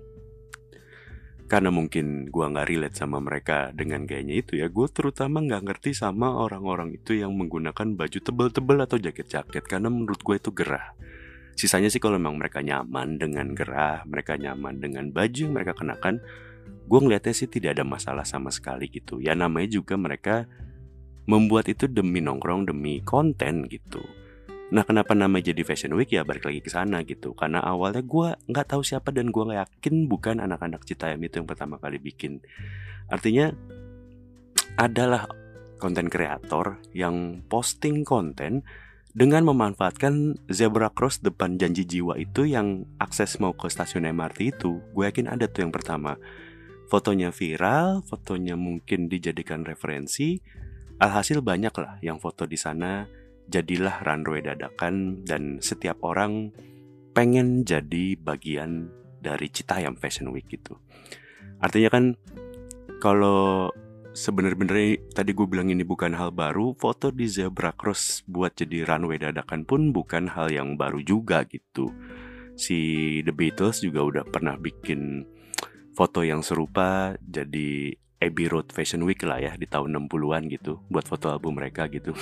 karena 1.47 1.71
mungkin 1.71 2.27
gua 2.27 2.51
nggak 2.51 2.67
relate 2.67 2.97
sama 2.99 3.23
mereka 3.23 3.71
dengan 3.71 4.03
gayanya 4.03 4.35
itu 4.35 4.59
ya 4.59 4.67
gue 4.67 4.87
terutama 4.91 5.39
nggak 5.39 5.63
ngerti 5.63 5.95
sama 5.95 6.43
orang-orang 6.43 6.99
itu 6.99 7.15
yang 7.15 7.31
menggunakan 7.39 7.95
baju 7.95 8.19
tebel-tebel 8.19 8.77
atau 8.83 8.99
jaket-jaket 8.99 9.63
karena 9.63 9.87
menurut 9.87 10.19
gue 10.19 10.35
itu 10.35 10.51
gerah 10.51 10.91
Sisanya 11.57 11.89
sih 11.89 11.97
kalau 11.97 12.21
memang 12.21 12.37
mereka 12.37 12.61
nyaman 12.61 13.17
dengan 13.17 13.57
gerah, 13.57 14.05
mereka 14.05 14.37
nyaman 14.37 14.77
dengan 14.77 15.09
baju 15.09 15.41
yang 15.41 15.57
mereka 15.57 15.73
kenakan, 15.73 16.21
gue 16.85 16.99
ngeliatnya 17.01 17.33
sih 17.33 17.49
tidak 17.49 17.81
ada 17.81 17.83
masalah 17.83 18.23
sama 18.29 18.53
sekali 18.53 18.85
gitu. 18.93 19.17
Ya 19.17 19.33
namanya 19.33 19.81
juga 19.81 19.97
mereka 19.97 20.45
membuat 21.25 21.65
itu 21.67 21.89
demi 21.89 22.21
nongkrong, 22.21 22.69
demi 22.69 23.01
konten 23.01 23.65
gitu. 23.65 24.05
Nah 24.67 24.83
kenapa 24.83 25.15
namanya 25.15 25.55
jadi 25.55 25.63
Fashion 25.63 25.95
Week 25.95 26.11
ya 26.11 26.27
balik 26.27 26.43
lagi 26.43 26.59
ke 26.59 26.67
sana 26.67 26.99
gitu 27.07 27.31
Karena 27.31 27.63
awalnya 27.63 28.03
gue 28.03 28.35
nggak 28.51 28.75
tahu 28.75 28.83
siapa 28.83 29.15
dan 29.15 29.31
gue 29.31 29.39
nggak 29.39 29.63
yakin 29.63 30.11
bukan 30.11 30.43
anak-anak 30.43 30.83
Citayam 30.83 31.23
itu 31.23 31.39
yang 31.39 31.47
pertama 31.47 31.79
kali 31.79 32.03
bikin 32.03 32.43
Artinya 33.07 33.47
adalah 34.75 35.23
konten 35.79 36.11
kreator 36.11 36.83
yang 36.91 37.47
posting 37.47 38.03
konten 38.03 38.67
dengan 39.17 39.49
memanfaatkan 39.49 40.45
zebra 40.45 40.93
cross 40.93 41.25
depan 41.25 41.57
janji 41.57 41.89
jiwa 41.89 42.21
itu 42.21 42.45
yang 42.45 42.85
akses 43.01 43.41
mau 43.41 43.49
ke 43.57 43.65
stasiun 43.65 44.05
MRT 44.13 44.53
itu, 44.53 44.77
gue 44.93 45.03
yakin 45.09 45.25
ada 45.25 45.49
tuh 45.49 45.65
yang 45.65 45.73
pertama. 45.73 46.21
Fotonya 46.85 47.33
viral, 47.33 48.05
fotonya 48.05 48.53
mungkin 48.53 49.09
dijadikan 49.09 49.65
referensi, 49.65 50.37
alhasil 51.01 51.41
banyak 51.41 51.73
lah 51.81 51.97
yang 52.05 52.21
foto 52.21 52.45
di 52.45 52.61
sana 52.61 53.09
jadilah 53.49 54.05
runway 54.05 54.45
dadakan 54.45 55.25
dan 55.25 55.65
setiap 55.65 55.97
orang 56.05 56.53
pengen 57.17 57.65
jadi 57.65 58.13
bagian 58.21 58.93
dari 59.17 59.49
Citayam 59.49 59.97
Fashion 59.97 60.29
Week 60.29 60.45
gitu. 60.45 60.77
Artinya 61.57 61.89
kan 61.89 62.13
kalau 63.01 63.73
sebenarnya 64.17 64.97
tadi 65.13 65.31
gue 65.37 65.45
bilang 65.45 65.69
ini 65.69 65.85
bukan 65.85 66.17
hal 66.17 66.33
baru, 66.33 66.73
foto 66.73 67.13
di 67.13 67.29
zebra 67.29 67.69
cross 67.77 68.25
buat 68.25 68.57
jadi 68.57 68.81
runway 68.89 69.21
dadakan 69.21 69.61
pun 69.61 69.93
bukan 69.93 70.25
hal 70.33 70.49
yang 70.49 70.73
baru 70.73 71.05
juga 71.05 71.45
gitu. 71.45 71.93
Si 72.57 72.77
The 73.21 73.29
Beatles 73.29 73.85
juga 73.85 74.01
udah 74.01 74.25
pernah 74.25 74.57
bikin 74.57 75.21
foto 75.93 76.25
yang 76.25 76.41
serupa 76.41 77.13
jadi 77.21 77.93
Abbey 78.17 78.49
Road 78.49 78.73
Fashion 78.73 79.05
Week 79.05 79.21
lah 79.21 79.37
ya 79.37 79.53
di 79.53 79.69
tahun 79.69 79.93
60-an 79.93 80.49
gitu 80.49 80.81
buat 80.89 81.05
foto 81.05 81.29
album 81.29 81.61
mereka 81.61 81.85
gitu. 81.85 82.17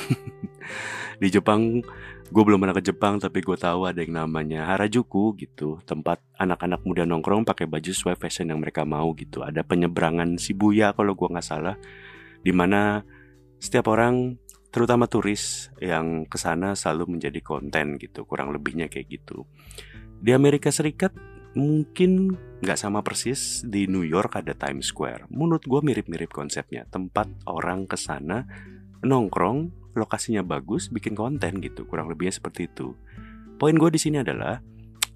di 1.21 1.27
Jepang 1.31 1.79
gue 2.25 2.43
belum 2.43 2.57
pernah 2.57 2.75
ke 2.75 2.83
Jepang 2.83 3.21
tapi 3.21 3.39
gue 3.45 3.53
tahu 3.53 3.85
ada 3.85 4.01
yang 4.01 4.25
namanya 4.25 4.65
Harajuku 4.65 5.37
gitu 5.37 5.79
tempat 5.85 6.19
anak-anak 6.35 6.81
muda 6.83 7.05
nongkrong 7.05 7.45
pakai 7.45 7.69
baju 7.69 7.91
sesuai 7.93 8.17
fashion 8.17 8.49
yang 8.49 8.59
mereka 8.59 8.81
mau 8.81 9.13
gitu 9.13 9.45
ada 9.45 9.61
penyeberangan 9.61 10.35
Shibuya 10.41 10.91
kalau 10.97 11.13
gue 11.13 11.27
nggak 11.29 11.45
salah 11.45 11.77
di 12.41 12.49
mana 12.49 13.05
setiap 13.61 13.93
orang 13.93 14.41
terutama 14.73 15.07
turis 15.07 15.71
yang 15.79 16.27
ke 16.27 16.35
sana 16.35 16.75
selalu 16.75 17.15
menjadi 17.15 17.39
konten 17.39 17.95
gitu 18.01 18.25
kurang 18.27 18.51
lebihnya 18.51 18.89
kayak 18.89 19.07
gitu 19.21 19.45
di 20.19 20.33
Amerika 20.33 20.73
Serikat 20.73 21.13
mungkin 21.55 22.35
nggak 22.61 22.77
sama 22.79 22.99
persis 23.01 23.63
di 23.63 23.87
New 23.87 24.03
York 24.03 24.35
ada 24.35 24.51
Times 24.51 24.91
Square. 24.91 25.31
Menurut 25.31 25.63
gue 25.63 25.79
mirip-mirip 25.81 26.29
konsepnya. 26.29 26.83
Tempat 26.91 27.47
orang 27.47 27.87
ke 27.87 27.95
sana 27.95 28.43
nongkrong, 29.01 29.71
lokasinya 29.95 30.43
bagus, 30.43 30.91
bikin 30.91 31.15
konten 31.15 31.63
gitu. 31.63 31.87
Kurang 31.87 32.11
lebihnya 32.11 32.35
seperti 32.35 32.67
itu. 32.67 32.93
Poin 33.55 33.73
gue 33.73 33.87
di 33.87 33.99
sini 33.99 34.19
adalah 34.19 34.59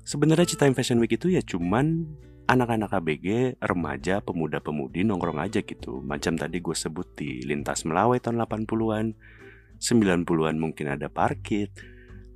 sebenarnya 0.07 0.47
Cita 0.47 0.65
Fashion 0.71 1.03
Week 1.03 1.11
itu 1.11 1.27
ya 1.27 1.43
cuman 1.43 2.07
anak-anak 2.49 2.97
ABG, 2.97 3.59
remaja, 3.61 4.25
pemuda-pemudi 4.25 5.05
nongkrong 5.05 5.37
aja 5.37 5.61
gitu. 5.61 6.01
Macam 6.01 6.33
tadi 6.33 6.57
gue 6.63 6.73
sebut 6.73 7.05
di 7.13 7.45
Lintas 7.45 7.85
Melawai 7.85 8.17
tahun 8.17 8.41
80-an, 8.41 9.13
90-an 9.77 10.55
mungkin 10.57 10.85
ada 10.89 11.13
parkit, 11.13 11.69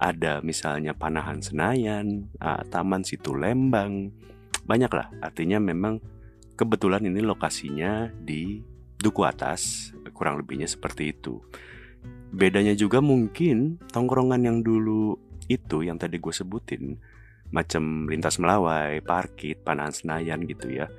ada 0.03 0.43
misalnya 0.43 0.91
Panahan 0.91 1.39
Senayan, 1.39 2.27
uh, 2.43 2.59
Taman 2.67 3.07
Situ 3.07 3.31
Lembang, 3.31 4.11
banyak 4.67 4.91
lah. 4.91 5.07
Artinya 5.23 5.63
memang 5.63 6.03
kebetulan 6.59 7.07
ini 7.07 7.23
lokasinya 7.23 8.11
di 8.11 8.59
Duku 8.99 9.23
Atas, 9.23 9.95
kurang 10.11 10.43
lebihnya 10.43 10.67
seperti 10.67 11.15
itu. 11.15 11.39
Bedanya 12.35 12.75
juga 12.75 12.99
mungkin 12.99 13.79
tongkrongan 13.95 14.43
yang 14.43 14.59
dulu 14.59 15.15
itu 15.47 15.87
yang 15.87 15.95
tadi 15.95 16.19
gue 16.19 16.33
sebutin, 16.35 16.99
macam 17.55 18.07
lintas 18.11 18.39
melawai, 18.43 18.99
parkit, 19.03 19.63
panahan 19.63 19.95
senayan 19.95 20.43
gitu 20.43 20.67
ya. 20.67 20.91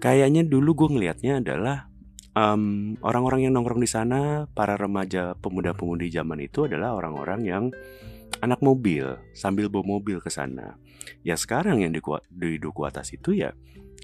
Kayaknya 0.00 0.44
dulu 0.44 0.84
gue 0.84 0.88
ngelihatnya 0.96 1.40
adalah 1.40 1.88
orang 2.34 2.98
orang-orang 3.02 3.46
yang 3.46 3.52
nongkrong 3.54 3.82
di 3.82 3.90
sana, 3.90 4.50
para 4.50 4.74
remaja 4.74 5.38
pemuda-pemudi 5.38 6.10
zaman 6.10 6.42
itu 6.42 6.66
adalah 6.66 6.98
orang-orang 6.98 7.40
yang 7.46 7.64
anak 8.42 8.58
mobil 8.58 9.14
sambil 9.32 9.70
bawa 9.70 9.98
mobil 9.98 10.18
ke 10.18 10.28
sana. 10.28 10.74
Ya 11.22 11.38
sekarang 11.38 11.84
yang 11.84 11.94
di, 11.94 12.02
di 12.32 12.58
Duku 12.58 12.82
Atas 12.82 13.14
itu 13.14 13.36
ya 13.36 13.54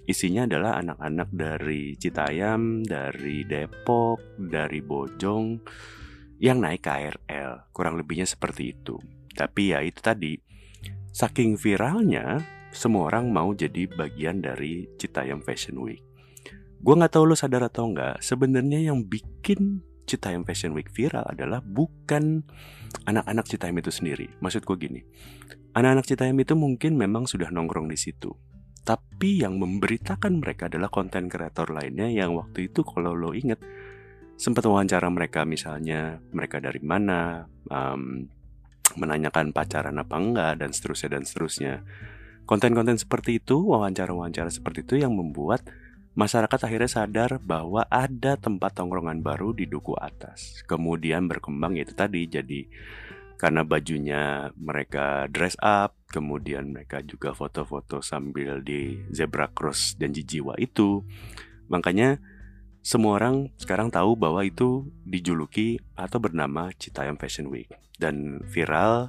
isinya 0.06 0.46
adalah 0.46 0.78
anak-anak 0.78 1.28
dari 1.34 1.94
Citayam, 1.98 2.86
dari 2.86 3.42
Depok, 3.46 4.38
dari 4.38 4.78
Bojong 4.78 5.58
yang 6.38 6.62
naik 6.62 6.86
KRL. 6.86 7.70
Kurang 7.74 7.98
lebihnya 8.00 8.26
seperti 8.26 8.74
itu. 8.74 8.96
Tapi 9.30 9.74
ya 9.74 9.82
itu 9.84 10.00
tadi, 10.02 10.34
saking 11.14 11.58
viralnya 11.58 12.42
semua 12.70 13.10
orang 13.10 13.30
mau 13.30 13.50
jadi 13.54 13.90
bagian 13.90 14.42
dari 14.42 14.86
Citayam 14.98 15.42
Fashion 15.42 15.78
Week. 15.82 16.09
Gue 16.80 16.94
nggak 16.96 17.12
tahu 17.12 17.28
lo 17.28 17.36
sadar 17.36 17.68
atau 17.68 17.92
nggak, 17.92 18.24
sebenarnya 18.24 18.88
yang 18.88 19.04
bikin 19.04 19.84
Citayam 20.08 20.42
Fashion 20.42 20.72
Week 20.72 20.88
viral 20.90 21.22
adalah 21.28 21.60
bukan 21.60 22.42
anak-anak 23.04 23.46
Citayam 23.46 23.76
itu 23.78 23.92
sendiri. 23.92 24.26
Maksud 24.40 24.64
gue 24.64 24.76
gini, 24.80 25.00
anak-anak 25.76 26.08
Citayam 26.08 26.40
itu 26.40 26.56
mungkin 26.56 26.96
memang 26.96 27.28
sudah 27.28 27.52
nongkrong 27.52 27.86
di 27.86 28.00
situ. 28.00 28.32
Tapi 28.80 29.44
yang 29.44 29.60
memberitakan 29.60 30.40
mereka 30.40 30.72
adalah 30.72 30.88
konten 30.88 31.28
kreator 31.28 31.68
lainnya 31.68 32.08
yang 32.08 32.32
waktu 32.32 32.72
itu 32.72 32.80
kalau 32.80 33.12
lo 33.12 33.36
inget 33.36 33.60
sempat 34.40 34.64
wawancara 34.64 35.06
mereka 35.12 35.44
misalnya 35.44 36.16
mereka 36.32 36.64
dari 36.64 36.80
mana, 36.80 37.44
um, 37.68 38.24
menanyakan 38.96 39.52
pacaran 39.54 39.94
apa 40.00 40.16
enggak 40.16 40.52
dan 40.64 40.72
seterusnya 40.72 41.20
dan 41.20 41.22
seterusnya. 41.28 41.74
Konten-konten 42.48 42.98
seperti 42.98 43.38
itu, 43.38 43.62
wawancara-wawancara 43.62 44.50
seperti 44.50 44.82
itu 44.82 44.94
yang 44.98 45.14
membuat 45.14 45.62
masyarakat 46.14 46.60
akhirnya 46.66 46.90
sadar 46.90 47.38
bahwa 47.38 47.86
ada 47.86 48.34
tempat 48.34 48.74
tongkrongan 48.74 49.22
baru 49.22 49.54
di 49.54 49.66
duku 49.70 49.94
atas. 49.94 50.62
Kemudian 50.66 51.30
berkembang 51.30 51.78
itu 51.78 51.94
tadi 51.94 52.26
jadi 52.26 52.66
karena 53.40 53.64
bajunya 53.64 54.52
mereka 54.60 55.24
dress 55.32 55.56
up, 55.64 55.96
kemudian 56.12 56.76
mereka 56.76 57.00
juga 57.00 57.32
foto-foto 57.32 58.04
sambil 58.04 58.60
di 58.60 59.00
zebra 59.16 59.48
cross 59.48 59.96
dan 59.96 60.12
jiwa 60.12 60.60
itu. 60.60 61.00
Makanya 61.72 62.20
semua 62.84 63.16
orang 63.16 63.48
sekarang 63.56 63.88
tahu 63.88 64.12
bahwa 64.12 64.44
itu 64.44 64.92
dijuluki 65.08 65.80
atau 65.96 66.20
bernama 66.20 66.68
Citayam 66.76 67.16
Fashion 67.16 67.48
Week 67.48 67.72
dan 67.96 68.44
viral. 68.52 69.08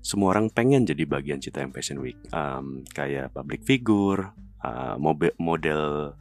Semua 0.00 0.32
orang 0.32 0.48
pengen 0.48 0.88
jadi 0.88 1.04
bagian 1.04 1.42
Citayam 1.42 1.68
Fashion 1.68 2.00
Week, 2.00 2.16
um, 2.32 2.86
kayak 2.96 3.36
public 3.36 3.68
figure, 3.68 4.32
uh, 4.64 4.96
model 5.36 6.16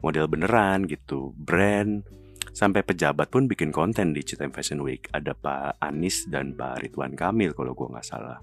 model 0.00 0.26
beneran 0.26 0.84
gitu, 0.88 1.32
brand, 1.36 2.04
sampai 2.50 2.84
pejabat 2.84 3.30
pun 3.30 3.46
bikin 3.46 3.70
konten 3.70 4.12
di 4.16 4.20
Citayam 4.24 4.52
Fashion 4.52 4.80
Week. 4.84 5.06
Ada 5.12 5.36
Pak 5.36 5.80
Anies 5.80 6.28
dan 6.28 6.56
Pak 6.56 6.84
Ridwan 6.84 7.14
Kamil 7.16 7.52
kalau 7.56 7.72
gue 7.72 7.88
nggak 7.88 8.06
salah. 8.06 8.40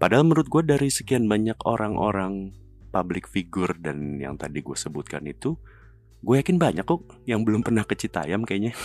Padahal 0.00 0.24
menurut 0.24 0.48
gue 0.48 0.62
dari 0.64 0.88
sekian 0.88 1.28
banyak 1.28 1.60
orang-orang 1.68 2.56
public 2.90 3.28
figure 3.28 3.76
dan 3.76 4.18
yang 4.18 4.34
tadi 4.40 4.64
gue 4.64 4.74
sebutkan 4.74 5.22
itu, 5.28 5.54
gue 6.20 6.36
yakin 6.36 6.60
banyak 6.60 6.84
kok 6.84 7.04
yang 7.24 7.44
belum 7.44 7.64
pernah 7.64 7.84
ke 7.88 7.96
Citayam 7.96 8.44
kayaknya 8.44 8.76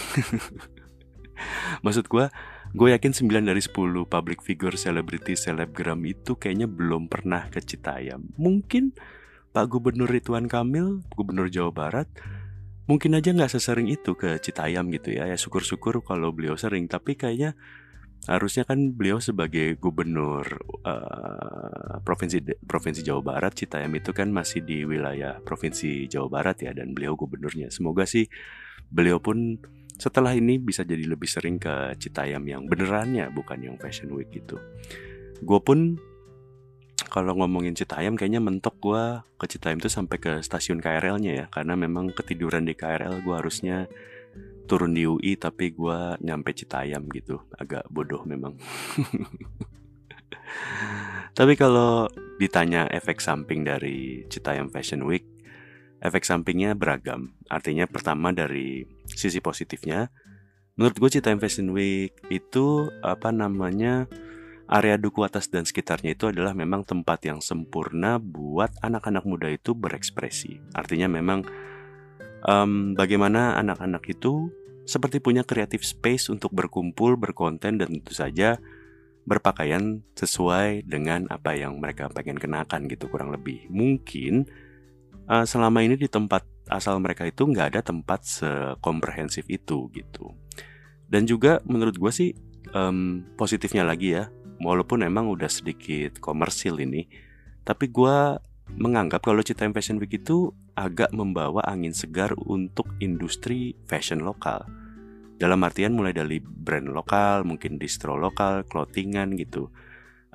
maksud 1.83 2.07
gue 2.07 2.31
gue 2.75 2.87
yakin 2.95 3.11
9 3.11 3.43
dari 3.43 3.59
10 3.59 3.75
public 4.07 4.39
figure 4.39 4.75
selebriti 4.79 5.35
selebgram 5.35 5.99
itu 6.07 6.39
kayaknya 6.39 6.67
belum 6.71 7.11
pernah 7.11 7.51
ke 7.51 7.59
Citayam 7.59 8.31
mungkin 8.39 8.95
Pak 9.55 9.71
Gubernur 9.71 10.12
Ridwan 10.12 10.51
Kamil 10.51 11.00
Gubernur 11.15 11.47
Jawa 11.47 11.71
Barat 11.71 12.12
mungkin 12.91 13.15
aja 13.15 13.31
nggak 13.31 13.55
sesering 13.55 13.88
itu 13.88 14.13
ke 14.13 14.38
Citayam 14.43 14.91
gitu 14.91 15.15
ya. 15.15 15.25
Ya 15.31 15.38
syukur-syukur 15.39 16.03
kalau 16.03 16.35
beliau 16.35 16.59
sering. 16.59 16.85
Tapi 16.91 17.15
kayaknya 17.15 17.57
harusnya 18.25 18.65
kan 18.65 18.91
beliau 18.91 19.21
sebagai 19.21 19.77
gubernur 19.77 20.43
uh, 20.81 22.01
provinsi 22.01 22.41
provinsi 22.65 23.05
Jawa 23.05 23.21
Barat 23.21 23.53
Citayam 23.53 23.93
itu 23.93 24.12
kan 24.12 24.33
masih 24.33 24.65
di 24.65 24.81
wilayah 24.81 25.38
provinsi 25.45 26.09
Jawa 26.09 26.27
Barat 26.27 26.65
ya 26.65 26.75
dan 26.75 26.91
beliau 26.91 27.13
gubernurnya. 27.15 27.69
Semoga 27.69 28.03
sih 28.03 28.25
beliau 28.89 29.21
pun 29.21 29.62
setelah 29.95 30.35
ini 30.35 30.59
bisa 30.59 30.83
jadi 30.83 31.07
lebih 31.07 31.29
sering 31.29 31.62
ke 31.62 31.95
Citayam 32.01 32.43
yang 32.43 32.67
benerannya 32.67 33.31
bukan 33.31 33.62
yang 33.62 33.75
Fashion 33.79 34.12
Week 34.12 34.29
gitu. 34.33 34.59
Gue 35.39 35.59
pun 35.62 35.95
kalau 37.15 37.31
ngomongin 37.39 37.79
Citayam 37.79 38.19
kayaknya 38.19 38.43
mentok 38.43 38.75
gue 38.84 39.24
ke 39.39 39.48
Citayam 39.48 39.79
tuh 39.79 39.88
sampai 39.88 40.19
ke 40.19 40.43
stasiun 40.43 40.84
KRL-nya 40.84 41.31
ya. 41.31 41.45
Karena 41.48 41.79
memang 41.79 42.12
ketiduran 42.12 42.67
di 42.67 42.75
KRL 42.75 43.24
gue 43.24 43.36
harusnya 43.39 43.88
turun 44.67 44.91
di 44.91 45.07
UI 45.07 45.39
tapi 45.39 45.72
gue 45.72 46.19
nyampe 46.19 46.51
Citayam 46.51 47.07
gitu. 47.15 47.39
Agak 47.55 47.88
bodoh 47.88 48.27
memang. 48.27 48.60
Tapi 51.39 51.55
kalau 51.55 52.12
ditanya 52.36 52.91
efek 52.91 53.24
samping 53.24 53.63
dari 53.63 54.27
Citayam 54.27 54.67
Fashion 54.67 55.07
Week 55.07 55.24
efek 56.03 56.27
sampingnya 56.27 56.75
beragam. 56.75 57.31
Artinya 57.48 57.88
pertama 57.88 58.36
dari 58.36 58.84
sisi 59.07 59.39
positifnya 59.39 60.12
menurut 60.75 61.00
gue 61.00 61.10
Citayam 61.15 61.39
Fashion 61.39 61.72
Week 61.72 62.12
itu 62.27 62.91
apa 63.00 63.31
namanya 63.31 64.12
area 64.65 64.98
Duku 64.98 65.22
Atas 65.22 65.50
dan 65.51 65.63
sekitarnya 65.67 66.17
itu 66.17 66.29
adalah 66.29 66.57
memang 66.57 66.82
tempat 66.82 67.21
yang 67.25 67.39
sempurna 67.41 68.17
buat 68.17 68.73
anak-anak 68.82 69.23
muda 69.28 69.47
itu 69.49 69.78
berekspresi 69.78 70.62
artinya 70.73 71.06
memang 71.10 71.45
um, 72.45 72.93
bagaimana 72.93 73.58
anak-anak 73.60 74.06
itu 74.10 74.49
seperti 74.86 75.17
punya 75.17 75.41
creative 75.41 75.82
space 75.82 76.30
untuk 76.30 76.54
berkumpul, 76.54 77.17
berkonten, 77.17 77.82
dan 77.82 77.89
tentu 77.89 78.13
saja 78.13 78.62
berpakaian 79.25 80.06
sesuai 80.13 80.86
dengan 80.86 81.25
apa 81.34 81.58
yang 81.58 81.82
mereka 81.82 82.06
pengen 82.13 82.38
kenakan 82.38 82.86
gitu 82.86 83.10
kurang 83.10 83.34
lebih. 83.34 83.65
Mungkin 83.73 84.45
uh, 85.25 85.41
selama 85.49 85.82
ini 85.82 85.97
di 85.97 86.06
tempat 86.06 86.45
asal 86.69 87.01
mereka 87.01 87.25
itu 87.25 87.49
nggak 87.49 87.67
ada 87.73 87.82
tempat 87.82 88.21
sekomprehensif 88.21 89.49
itu 89.49 89.89
gitu. 89.97 90.30
Dan 91.10 91.25
juga 91.25 91.62
menurut 91.65 91.97
gue 91.97 92.12
sih 92.13 92.30
um, 92.78 93.25
positifnya 93.34 93.82
lagi 93.82 94.13
ya, 94.13 94.30
walaupun 94.60 95.04
emang 95.04 95.28
udah 95.32 95.48
sedikit 95.50 96.20
komersil 96.20 96.80
ini, 96.80 97.08
tapi 97.65 97.89
gue 97.89 98.39
menganggap 98.74 99.22
kalau 99.22 99.46
Cita 99.46 99.65
Fashion 99.70 100.02
Week 100.02 100.18
itu 100.18 100.54
agak 100.76 101.13
membawa 101.15 101.63
angin 101.63 101.96
segar 101.96 102.36
untuk 102.36 102.89
industri 103.00 103.78
fashion 103.88 104.26
lokal. 104.26 104.68
Dalam 105.36 105.63
artian 105.63 105.96
mulai 105.96 106.15
dari 106.15 106.39
brand 106.39 106.91
lokal, 106.91 107.44
mungkin 107.44 107.76
distro 107.76 108.15
lokal, 108.15 108.63
clothingan 108.68 109.36
gitu. 109.36 109.72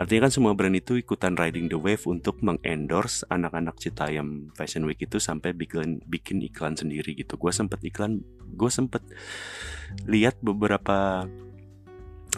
Artinya 0.01 0.29
kan 0.29 0.33
semua 0.33 0.57
brand 0.57 0.73
itu 0.73 0.97
ikutan 0.97 1.37
riding 1.37 1.69
the 1.69 1.77
wave 1.77 2.01
untuk 2.09 2.41
mengendorse 2.41 3.21
anak-anak 3.29 3.77
Citayam 3.77 4.49
Fashion 4.57 4.89
Week 4.89 4.97
itu 4.97 5.21
sampai 5.21 5.53
bikin 5.53 6.01
bikin 6.09 6.41
iklan 6.41 6.73
sendiri 6.73 7.13
gitu. 7.13 7.37
Gue 7.37 7.53
sempet 7.53 7.85
iklan, 7.85 8.25
gue 8.57 8.71
sempet 8.73 9.05
lihat 10.09 10.41
beberapa 10.41 11.29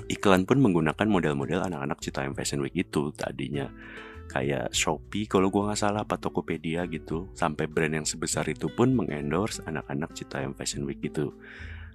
iklan 0.09 0.49
pun 0.49 0.59
menggunakan 0.61 1.07
model-model 1.09 1.69
anak-anak 1.69 1.99
Citayam 2.01 2.33
Fashion 2.33 2.61
Week 2.65 2.75
itu 2.77 3.13
tadinya. 3.13 3.69
Kayak 4.33 4.73
Shopee 4.73 5.29
kalau 5.29 5.53
gue 5.53 5.61
nggak 5.61 5.77
salah 5.77 6.09
apa 6.09 6.17
Tokopedia 6.17 6.89
gitu. 6.89 7.29
Sampai 7.37 7.69
brand 7.69 7.93
yang 7.93 8.09
sebesar 8.09 8.49
itu 8.49 8.73
pun 8.73 8.97
mengendorse 8.97 9.61
anak-anak 9.69 10.17
Citayam 10.17 10.57
Fashion 10.57 10.89
Week 10.89 11.03
gitu. 11.05 11.37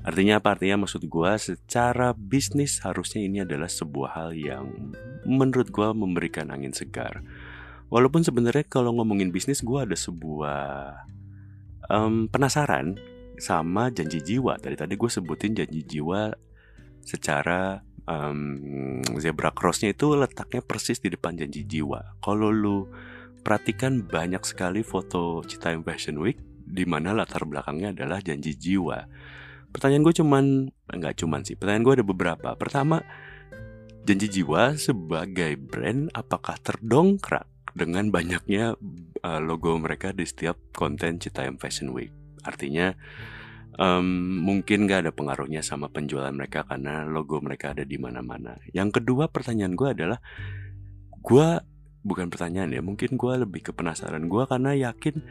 Artinya 0.05 0.37
apa? 0.37 0.53
Artinya 0.53 0.85
maksud 0.85 1.09
gue 1.09 1.31
secara 1.41 2.13
bisnis 2.13 2.77
harusnya 2.85 3.25
ini 3.25 3.41
adalah 3.41 3.65
sebuah 3.65 4.09
hal 4.13 4.29
yang 4.37 4.93
menurut 5.25 5.73
gue 5.73 5.89
memberikan 5.97 6.53
angin 6.53 6.75
segar. 6.75 7.25
Walaupun 7.89 8.21
sebenarnya 8.21 8.67
kalau 8.67 8.93
ngomongin 8.93 9.33
bisnis 9.33 9.63
gue 9.65 9.79
ada 9.79 9.97
sebuah 9.97 10.93
um, 11.89 12.29
penasaran 12.29 12.99
sama 13.41 13.89
janji 13.89 14.21
jiwa. 14.21 14.61
Tadi 14.61 14.75
tadi 14.77 14.93
gue 14.93 15.09
sebutin 15.09 15.57
janji 15.57 15.81
jiwa 15.81 16.35
secara 17.07 17.79
um, 18.03 18.99
zebra 19.15 19.55
crossnya 19.55 19.95
itu 19.95 20.11
letaknya 20.19 20.59
persis 20.59 20.99
di 20.99 21.07
depan 21.07 21.39
janji 21.39 21.63
jiwa. 21.63 22.19
Kalau 22.19 22.51
lu 22.51 22.91
perhatikan 23.47 24.03
banyak 24.03 24.43
sekali 24.43 24.83
foto 24.83 25.39
Citayam 25.47 25.87
Fashion 25.87 26.19
Week 26.19 26.35
di 26.67 26.83
mana 26.83 27.15
latar 27.15 27.47
belakangnya 27.47 27.95
adalah 27.95 28.19
janji 28.19 28.59
jiwa. 28.59 29.07
Pertanyaan 29.71 30.03
gue 30.03 30.15
cuman 30.19 30.45
enggak 30.91 31.23
cuman 31.23 31.47
sih. 31.47 31.55
Pertanyaan 31.55 31.83
gue 31.87 31.93
ada 32.03 32.05
beberapa. 32.07 32.49
Pertama, 32.59 32.99
janji 34.03 34.27
jiwa 34.27 34.75
sebagai 34.75 35.55
brand 35.55 36.11
apakah 36.11 36.59
terdongkrak 36.59 37.47
dengan 37.71 38.11
banyaknya 38.11 38.75
uh, 39.23 39.39
logo 39.39 39.75
mereka 39.79 40.11
di 40.11 40.27
setiap 40.27 40.59
konten 40.75 41.23
Citayam 41.23 41.55
Fashion 41.55 41.95
Week? 41.95 42.11
Artinya 42.43 42.95
um, 43.77 44.05
mungkin 44.43 44.89
gak 44.89 45.07
ada 45.07 45.11
pengaruhnya 45.13 45.61
sama 45.61 45.87
penjualan 45.87 46.33
mereka 46.33 46.65
karena 46.65 47.05
logo 47.05 47.39
mereka 47.39 47.71
ada 47.71 47.85
di 47.85 47.95
mana-mana. 48.01 48.57
Yang 48.73 49.01
kedua 49.01 49.29
pertanyaan 49.29 49.77
gue 49.77 49.89
adalah, 49.93 50.19
gue 51.21 51.47
bukan 52.03 52.27
pertanyaan 52.27 52.73
ya, 52.73 52.81
mungkin 52.81 53.15
gue 53.15 53.33
lebih 53.47 53.69
ke 53.69 53.71
penasaran 53.71 54.25
gue 54.27 54.43
karena 54.49 54.71
yakin 54.75 55.21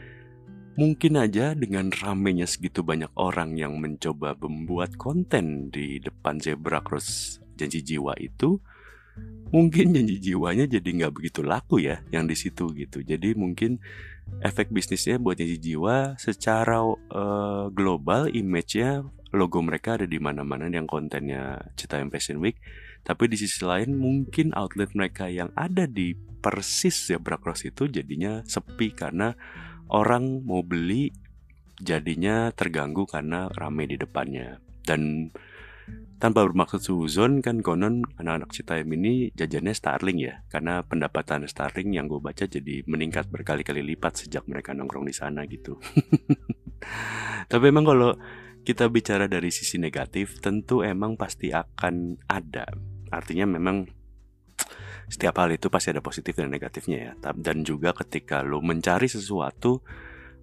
mungkin 0.77 1.17
aja 1.17 1.57
dengan 1.57 1.89
ramenya 1.89 2.45
segitu 2.45 2.85
banyak 2.85 3.09
orang 3.17 3.57
yang 3.57 3.81
mencoba 3.81 4.37
membuat 4.37 4.93
konten 4.93 5.73
di 5.73 5.97
depan 5.97 6.37
zebra 6.37 6.85
cross 6.85 7.41
janji 7.57 7.81
jiwa 7.81 8.13
itu, 8.21 8.61
mungkin 9.49 9.97
janji 9.97 10.21
jiwanya 10.21 10.69
jadi 10.69 10.85
nggak 10.85 11.13
begitu 11.17 11.41
laku 11.41 11.81
ya 11.81 12.05
yang 12.13 12.29
di 12.29 12.37
situ 12.37 12.69
gitu. 12.77 13.01
Jadi 13.01 13.33
mungkin 13.33 13.81
efek 14.41 14.69
bisnisnya 14.69 15.17
buat 15.17 15.37
janji 15.37 15.57
jiwa 15.57 16.15
secara 16.21 16.83
uh, 16.85 17.67
global 17.73 18.29
image-nya 18.29 19.01
logo 19.35 19.59
mereka 19.59 19.99
ada 19.99 20.07
di 20.07 20.21
mana-mana 20.21 20.71
yang 20.71 20.87
kontennya 20.87 21.59
Citayam 21.75 22.07
Fashion 22.13 22.39
Week. 22.39 22.55
Tapi 23.03 23.31
di 23.31 23.39
sisi 23.39 23.63
lain 23.63 23.95
mungkin 23.95 24.51
outlet 24.55 24.91
mereka 24.91 25.31
yang 25.31 25.51
ada 25.55 25.87
di 25.87 26.15
persis 26.15 27.07
Zebra 27.07 27.39
Cross 27.39 27.67
itu 27.67 27.87
jadinya 27.87 28.43
sepi 28.43 28.91
karena 28.91 29.31
orang 29.91 30.43
mau 30.43 30.63
beli 30.63 31.11
jadinya 31.79 32.51
terganggu 32.51 33.07
karena 33.07 33.47
rame 33.55 33.87
di 33.87 33.95
depannya. 33.95 34.59
Dan 34.83 35.31
tanpa 36.17 36.41
bermaksud 36.49 36.81
suzon 36.81 37.45
kan 37.45 37.61
konon 37.61 38.01
anak-anak 38.17 38.49
Citayam 38.49 38.89
ini 38.97 39.29
jajannya 39.37 39.73
Starling 39.77 40.17
ya. 40.17 40.41
Karena 40.49 40.81
pendapatan 40.81 41.45
Starling 41.45 41.93
yang 41.93 42.09
gue 42.09 42.17
baca 42.17 42.49
jadi 42.49 42.81
meningkat 42.89 43.29
berkali-kali 43.29 43.85
lipat 43.93 44.25
sejak 44.25 44.49
mereka 44.49 44.73
nongkrong 44.73 45.05
di 45.05 45.13
sana 45.13 45.45
gitu. 45.45 45.77
Tapi 47.51 47.65
emang 47.69 47.85
kalau 47.85 48.17
kita 48.65 48.89
bicara 48.91 49.29
dari 49.29 49.53
sisi 49.53 49.77
negatif 49.77 50.41
tentu 50.41 50.81
emang 50.81 51.15
pasti 51.15 51.53
akan 51.53 52.17
ada. 52.27 52.65
Artinya 53.13 53.47
memang 53.47 53.85
setiap 55.07 55.39
hal 55.39 55.55
itu 55.55 55.71
pasti 55.71 55.95
ada 55.95 56.03
positif 56.03 56.35
dan 56.35 56.51
negatifnya 56.51 56.97
ya. 56.99 57.11
Dan 57.37 57.61
juga 57.61 57.93
ketika 57.93 58.41
lo 58.43 58.59
mencari 58.59 59.07
sesuatu 59.07 59.85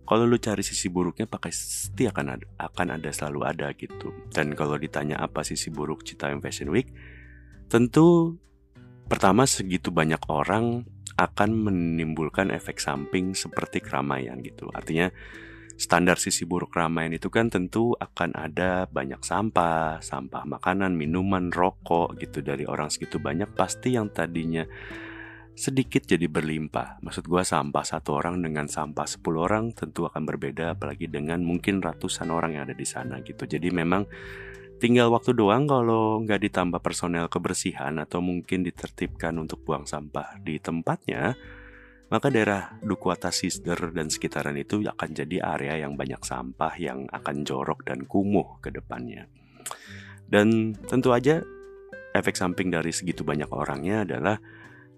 kalau 0.05 0.29
lu 0.29 0.37
cari 0.37 0.61
sisi 0.61 0.93
buruknya 0.93 1.25
pakai 1.25 1.53
pasti 1.53 2.05
akan 2.05 2.27
ada, 2.37 2.47
akan 2.61 2.87
ada 3.01 3.09
selalu 3.09 3.41
ada 3.45 3.69
gitu. 3.73 4.13
Dan 4.29 4.53
kalau 4.53 4.77
ditanya 4.77 5.21
apa 5.21 5.41
sisi 5.41 5.73
buruk 5.73 6.05
Citayam 6.05 6.45
Fashion 6.45 6.69
Week, 6.69 6.93
tentu 7.73 8.37
pertama 9.09 9.49
segitu 9.49 9.89
banyak 9.89 10.21
orang 10.29 10.85
akan 11.15 11.51
menimbulkan 11.55 12.51
efek 12.51 12.83
samping 12.83 13.33
seperti 13.33 13.81
keramaian 13.81 14.43
gitu. 14.43 14.69
Artinya 14.75 15.09
standar 15.75 16.19
sisi 16.19 16.47
buruk 16.47 16.75
keramaian 16.75 17.15
itu 17.15 17.31
kan 17.31 17.51
tentu 17.51 17.95
akan 17.99 18.35
ada 18.35 18.87
banyak 18.91 19.23
sampah, 19.23 20.03
sampah 20.03 20.45
makanan, 20.47 20.95
minuman, 20.95 21.51
rokok 21.51 22.19
gitu 22.19 22.43
dari 22.43 22.67
orang 22.67 22.91
segitu 22.91 23.19
banyak 23.19 23.51
pasti 23.55 23.95
yang 23.95 24.11
tadinya 24.11 24.67
sedikit 25.55 26.03
jadi 26.03 26.27
berlimpah. 26.27 26.99
Maksud 27.01 27.31
gue 27.31 27.43
sampah 27.47 27.87
satu 27.87 28.19
orang 28.19 28.43
dengan 28.43 28.67
sampah 28.67 29.07
10 29.07 29.23
orang 29.39 29.65
tentu 29.71 30.05
akan 30.11 30.27
berbeda 30.27 30.75
apalagi 30.75 31.07
dengan 31.07 31.41
mungkin 31.47 31.79
ratusan 31.79 32.29
orang 32.35 32.59
yang 32.59 32.67
ada 32.67 32.75
di 32.75 32.87
sana 32.87 33.23
gitu. 33.23 33.47
Jadi 33.47 33.71
memang 33.71 34.03
tinggal 34.83 35.15
waktu 35.15 35.33
doang 35.33 35.71
kalau 35.71 36.19
nggak 36.27 36.43
ditambah 36.51 36.83
personel 36.83 37.31
kebersihan 37.31 38.03
atau 38.03 38.19
mungkin 38.19 38.67
ditertibkan 38.67 39.39
untuk 39.39 39.63
buang 39.63 39.87
sampah 39.87 40.43
di 40.43 40.59
tempatnya, 40.59 41.39
maka 42.11 42.27
daerah 42.35 42.75
Duku 42.83 43.15
Atas 43.15 43.47
Sister 43.47 43.79
dan 43.95 44.11
sekitaran 44.11 44.59
itu 44.59 44.83
akan 44.83 45.09
jadi 45.15 45.39
area 45.41 45.87
yang 45.87 45.95
banyak 45.95 46.21
sampah 46.21 46.75
yang 46.83 47.07
akan 47.15 47.47
jorok 47.47 47.87
dan 47.87 48.11
kumuh 48.11 48.59
ke 48.59 48.75
depannya. 48.75 49.31
Dan 50.27 50.75
tentu 50.91 51.15
aja 51.15 51.47
efek 52.15 52.35
samping 52.35 52.75
dari 52.75 52.91
segitu 52.91 53.23
banyak 53.23 53.51
orangnya 53.55 54.03
adalah 54.03 54.39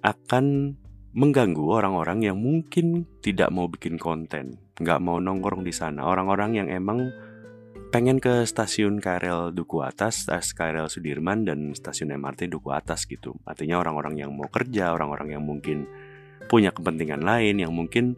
akan 0.07 0.79
mengganggu 1.16 1.66
orang-orang 1.66 2.31
yang 2.31 2.38
mungkin 2.38 3.09
tidak 3.25 3.51
mau 3.51 3.66
bikin 3.66 3.99
konten, 3.99 4.62
nggak 4.79 5.03
mau 5.03 5.19
nongkrong 5.19 5.66
di 5.66 5.75
sana. 5.75 6.07
Orang-orang 6.07 6.62
yang 6.62 6.69
emang 6.71 7.11
pengen 7.90 8.21
ke 8.21 8.45
stasiun 8.45 9.01
KRL 9.03 9.51
Duku 9.57 9.83
Atas, 9.83 10.29
KRL 10.29 10.87
Sudirman 10.87 11.42
dan 11.42 11.73
stasiun 11.73 12.14
MRT 12.14 12.53
Duku 12.53 12.71
Atas 12.71 13.09
gitu. 13.09 13.35
Artinya 13.49 13.81
orang-orang 13.81 14.21
yang 14.21 14.31
mau 14.37 14.47
kerja, 14.47 14.92
orang-orang 14.92 15.35
yang 15.35 15.42
mungkin 15.42 15.88
punya 16.47 16.71
kepentingan 16.71 17.25
lain, 17.25 17.64
yang 17.64 17.73
mungkin 17.73 18.14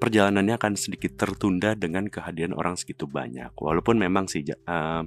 perjalanannya 0.00 0.56
akan 0.56 0.72
sedikit 0.80 1.20
tertunda 1.20 1.76
dengan 1.76 2.08
kehadiran 2.08 2.56
orang 2.56 2.74
segitu 2.80 3.04
banyak. 3.04 3.52
Walaupun 3.52 4.00
memang 4.00 4.26
sih 4.32 4.40
uh, 4.48 5.04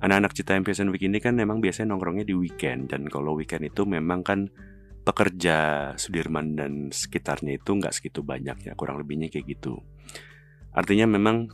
anak-anak 0.00 0.32
Cita 0.32 0.56
Fashion 0.64 0.88
Week 0.88 1.04
ini 1.04 1.20
kan 1.20 1.36
memang 1.36 1.60
biasanya 1.60 1.92
nongkrongnya 1.92 2.24
di 2.24 2.32
weekend 2.32 2.88
dan 2.96 3.04
kalau 3.12 3.36
weekend 3.36 3.68
itu 3.68 3.84
memang 3.84 4.24
kan 4.24 4.48
pekerja 5.00 5.56
Sudirman 5.96 6.54
dan 6.54 6.72
sekitarnya 6.92 7.56
itu 7.56 7.70
nggak 7.72 7.94
segitu 7.94 8.20
banyak 8.20 8.70
ya 8.70 8.72
kurang 8.76 9.00
lebihnya 9.00 9.32
kayak 9.32 9.56
gitu. 9.56 9.80
Artinya 10.70 11.08
memang 11.10 11.50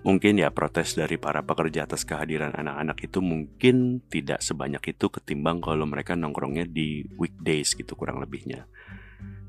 mungkin 0.00 0.40
ya 0.40 0.48
protes 0.48 0.96
dari 0.96 1.20
para 1.20 1.44
pekerja 1.44 1.84
atas 1.84 2.08
kehadiran 2.08 2.56
anak-anak 2.56 2.98
itu 3.04 3.20
mungkin 3.20 4.00
tidak 4.08 4.40
sebanyak 4.40 4.96
itu 4.96 5.12
ketimbang 5.12 5.60
kalau 5.60 5.84
mereka 5.84 6.16
nongkrongnya 6.16 6.64
di 6.68 7.04
weekdays 7.20 7.76
gitu 7.76 7.96
kurang 7.96 8.20
lebihnya. 8.20 8.64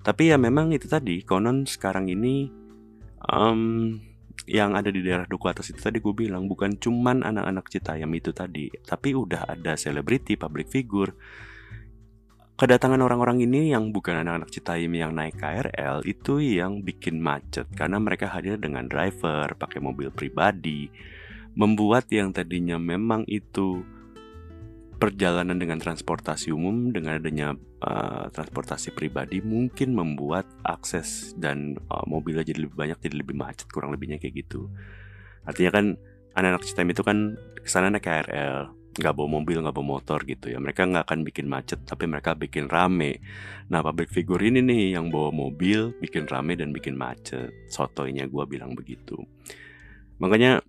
Tapi 0.01 0.33
ya 0.33 0.37
memang 0.41 0.73
itu 0.73 0.89
tadi 0.89 1.21
konon 1.21 1.69
sekarang 1.69 2.09
ini 2.09 2.49
um, 3.29 3.95
yang 4.49 4.73
ada 4.73 4.89
di 4.89 5.05
daerah 5.05 5.29
Duku 5.29 5.45
Atas 5.45 5.69
itu 5.69 5.77
tadi 5.77 6.01
gue 6.01 6.13
bilang 6.15 6.49
bukan 6.49 6.75
cuman 6.81 7.21
anak-anak 7.21 7.69
Citayam 7.69 8.09
itu 8.17 8.33
tadi 8.33 8.67
tapi 8.81 9.13
udah 9.13 9.53
ada 9.53 9.77
selebriti, 9.77 10.35
public 10.35 10.67
figure 10.73 11.13
kedatangan 12.55 13.01
orang-orang 13.01 13.43
ini 13.43 13.71
yang 13.71 13.89
bukan 13.89 14.21
anak-anak 14.21 14.49
Citayam 14.53 14.93
yang 14.93 15.11
naik 15.15 15.39
KRL 15.39 16.03
itu 16.05 16.39
yang 16.41 16.83
bikin 16.85 17.19
macet. 17.19 17.67
Karena 17.73 17.97
mereka 17.97 18.29
hadir 18.29 18.59
dengan 18.59 18.85
driver 18.85 19.53
pakai 19.55 19.79
mobil 19.81 20.11
pribadi 20.11 20.91
membuat 21.51 22.07
yang 22.07 22.31
tadinya 22.31 22.79
memang 22.79 23.27
itu 23.27 23.83
perjalanan 25.01 25.57
dengan 25.57 25.81
transportasi 25.81 26.53
umum 26.53 26.93
dengan 26.93 27.17
adanya 27.17 27.57
uh, 27.81 28.29
transportasi 28.29 28.93
pribadi 28.93 29.41
mungkin 29.41 29.97
membuat 29.97 30.45
akses 30.61 31.33
dan 31.41 31.81
uh, 31.89 32.05
mobilnya 32.05 32.45
jadi 32.45 32.69
lebih 32.69 32.77
banyak 32.77 33.01
jadi 33.01 33.15
lebih 33.17 33.33
macet 33.33 33.65
kurang 33.73 33.89
lebihnya 33.89 34.21
kayak 34.21 34.45
gitu. 34.45 34.69
Artinya 35.43 35.71
kan 35.73 35.85
anak-anak 36.37 36.63
Citayam 36.69 36.93
itu 36.93 37.01
kan 37.01 37.17
ke 37.57 37.67
sana 37.67 37.89
naik 37.89 38.05
KRL 38.05 38.80
nggak 39.01 39.17
bawa 39.17 39.41
mobil 39.41 39.57
nggak 39.65 39.73
bawa 39.73 39.87
motor 39.97 40.21
gitu 40.29 40.53
ya. 40.53 40.61
Mereka 40.61 40.85
nggak 40.85 41.09
akan 41.09 41.19
bikin 41.25 41.49
macet 41.49 41.81
tapi 41.83 42.05
mereka 42.05 42.37
bikin 42.37 42.69
rame. 42.69 43.17
Nah 43.73 43.81
public 43.81 44.13
figure 44.13 44.45
ini 44.45 44.61
nih 44.61 44.95
yang 44.95 45.09
bawa 45.09 45.33
mobil 45.33 45.97
bikin 45.97 46.29
rame 46.29 46.53
dan 46.53 46.69
bikin 46.69 46.93
macet. 46.93 47.49
Sotoinya 47.67 48.29
gue 48.29 48.43
bilang 48.45 48.77
begitu. 48.77 49.17
Makanya 50.21 50.61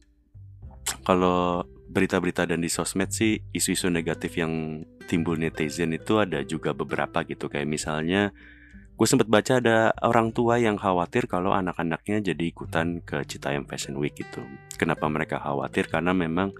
kalau 1.04 1.68
berita-berita 1.92 2.48
dan 2.48 2.64
di 2.64 2.72
sosmed 2.72 3.12
sih 3.12 3.36
isu-isu 3.52 3.92
negatif 3.92 4.40
yang 4.40 4.80
timbul 5.04 5.36
netizen 5.36 5.92
itu 5.92 6.16
ada 6.16 6.40
juga 6.40 6.72
beberapa 6.72 7.20
gitu. 7.28 7.52
Kayak 7.52 7.68
misalnya 7.68 8.32
gue 8.96 9.06
sempat 9.08 9.28
baca 9.28 9.60
ada 9.60 9.92
orang 10.00 10.32
tua 10.32 10.56
yang 10.56 10.80
khawatir 10.80 11.28
kalau 11.28 11.52
anak-anaknya 11.52 12.32
jadi 12.32 12.44
ikutan 12.48 13.04
ke 13.04 13.24
Citayam 13.28 13.68
Fashion 13.68 14.00
Week 14.00 14.16
gitu. 14.16 14.40
Kenapa 14.80 15.04
mereka 15.12 15.36
khawatir? 15.36 15.92
Karena 15.92 16.16
memang 16.16 16.56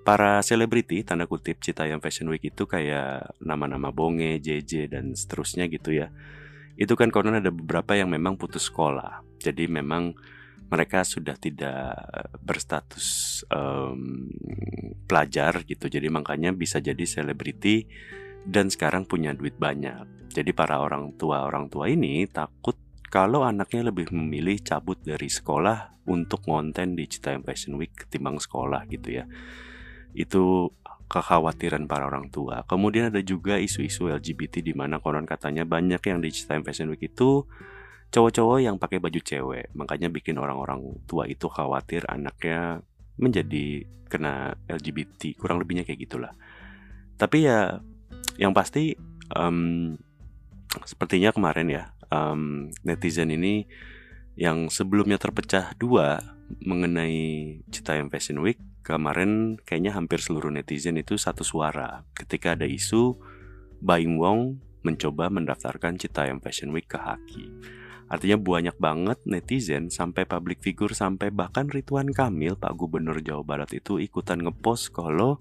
para 0.00 0.40
selebriti 0.40 1.04
tanda 1.04 1.28
kutip 1.28 1.60
Citayam 1.60 2.00
Fashion 2.00 2.28
Week 2.32 2.40
itu 2.40 2.64
kayak 2.64 3.36
nama-nama 3.40 3.92
Bonge, 3.92 4.40
JJ 4.40 4.90
dan 4.90 5.12
seterusnya 5.12 5.68
gitu 5.68 5.92
ya. 5.92 6.08
Itu 6.80 6.96
kan 6.96 7.12
konon 7.12 7.36
ada 7.36 7.52
beberapa 7.52 7.92
yang 7.92 8.08
memang 8.08 8.40
putus 8.40 8.72
sekolah. 8.72 9.20
Jadi 9.36 9.68
memang 9.68 10.16
mereka 10.70 11.04
sudah 11.04 11.36
tidak 11.36 11.98
berstatus 12.40 13.40
um, 13.52 14.30
pelajar 15.04 15.66
gitu. 15.68 15.90
Jadi 15.90 16.08
makanya 16.08 16.56
bisa 16.56 16.80
jadi 16.80 17.04
selebriti 17.04 17.84
dan 18.46 18.72
sekarang 18.72 19.04
punya 19.04 19.36
duit 19.36 19.60
banyak. 19.60 20.32
Jadi 20.32 20.54
para 20.56 20.80
orang 20.80 21.18
tua 21.20 21.44
orang 21.44 21.68
tua 21.68 21.90
ini 21.90 22.24
takut 22.30 22.78
kalau 23.10 23.42
anaknya 23.42 23.90
lebih 23.90 24.14
memilih 24.14 24.62
cabut 24.62 25.02
dari 25.02 25.26
sekolah 25.26 26.06
untuk 26.06 26.46
konten 26.46 26.94
di 26.94 27.04
Citayam 27.10 27.42
Fashion 27.42 27.74
Week 27.76 27.90
ketimbang 27.92 28.38
sekolah 28.38 28.86
gitu 28.86 29.20
ya 29.20 29.26
itu 30.14 30.70
kekhawatiran 31.10 31.90
para 31.90 32.06
orang 32.06 32.30
tua. 32.30 32.62
Kemudian 32.70 33.10
ada 33.10 33.18
juga 33.18 33.58
isu-isu 33.58 34.06
LGBT 34.06 34.62
di 34.62 34.70
mana 34.78 35.02
konon 35.02 35.26
katanya 35.26 35.66
banyak 35.66 35.98
yang 36.06 36.22
di 36.22 36.30
Time 36.30 36.62
Fashion 36.62 36.86
Week 36.94 37.02
itu 37.02 37.42
cowok-cowok 38.14 38.58
yang 38.62 38.78
pakai 38.78 39.02
baju 39.02 39.18
cewek. 39.18 39.74
Makanya 39.74 40.06
bikin 40.06 40.38
orang-orang 40.38 41.02
tua 41.10 41.26
itu 41.26 41.50
khawatir 41.50 42.06
anaknya 42.06 42.86
menjadi 43.18 43.90
kena 44.06 44.54
LGBT. 44.70 45.34
Kurang 45.34 45.58
lebihnya 45.58 45.82
kayak 45.82 46.06
gitulah. 46.06 46.32
Tapi 47.18 47.42
ya 47.42 47.82
yang 48.38 48.54
pasti 48.54 48.94
um, 49.34 49.98
sepertinya 50.86 51.34
kemarin 51.34 51.68
ya 51.74 51.84
um, 52.14 52.70
netizen 52.86 53.34
ini 53.34 53.66
yang 54.38 54.70
sebelumnya 54.70 55.18
terpecah 55.18 55.74
dua 55.74 56.22
mengenai 56.62 57.58
Citayam 57.74 58.06
Fashion 58.10 58.38
Week 58.42 58.58
kemarin 58.90 59.62
kayaknya 59.62 59.94
hampir 59.94 60.18
seluruh 60.18 60.50
netizen 60.50 60.98
itu 60.98 61.14
satu 61.14 61.46
suara 61.46 62.02
ketika 62.12 62.58
ada 62.58 62.66
isu 62.66 63.14
Baim 63.80 64.18
Wong 64.18 64.60
mencoba 64.82 65.32
mendaftarkan 65.32 65.96
Citayam 65.96 66.42
Fashion 66.42 66.74
Week 66.74 66.88
ke 66.88 66.98
Haki. 67.00 67.46
Artinya 68.10 68.36
banyak 68.42 68.76
banget 68.82 69.18
netizen 69.22 69.86
sampai 69.86 70.26
public 70.26 70.58
figure 70.58 70.90
sampai 70.90 71.30
bahkan 71.30 71.70
Ridwan 71.70 72.10
Kamil 72.10 72.58
Pak 72.58 72.74
Gubernur 72.74 73.22
Jawa 73.22 73.46
Barat 73.46 73.70
itu 73.70 74.02
ikutan 74.02 74.42
ngepost 74.42 74.90
kalau 74.90 75.38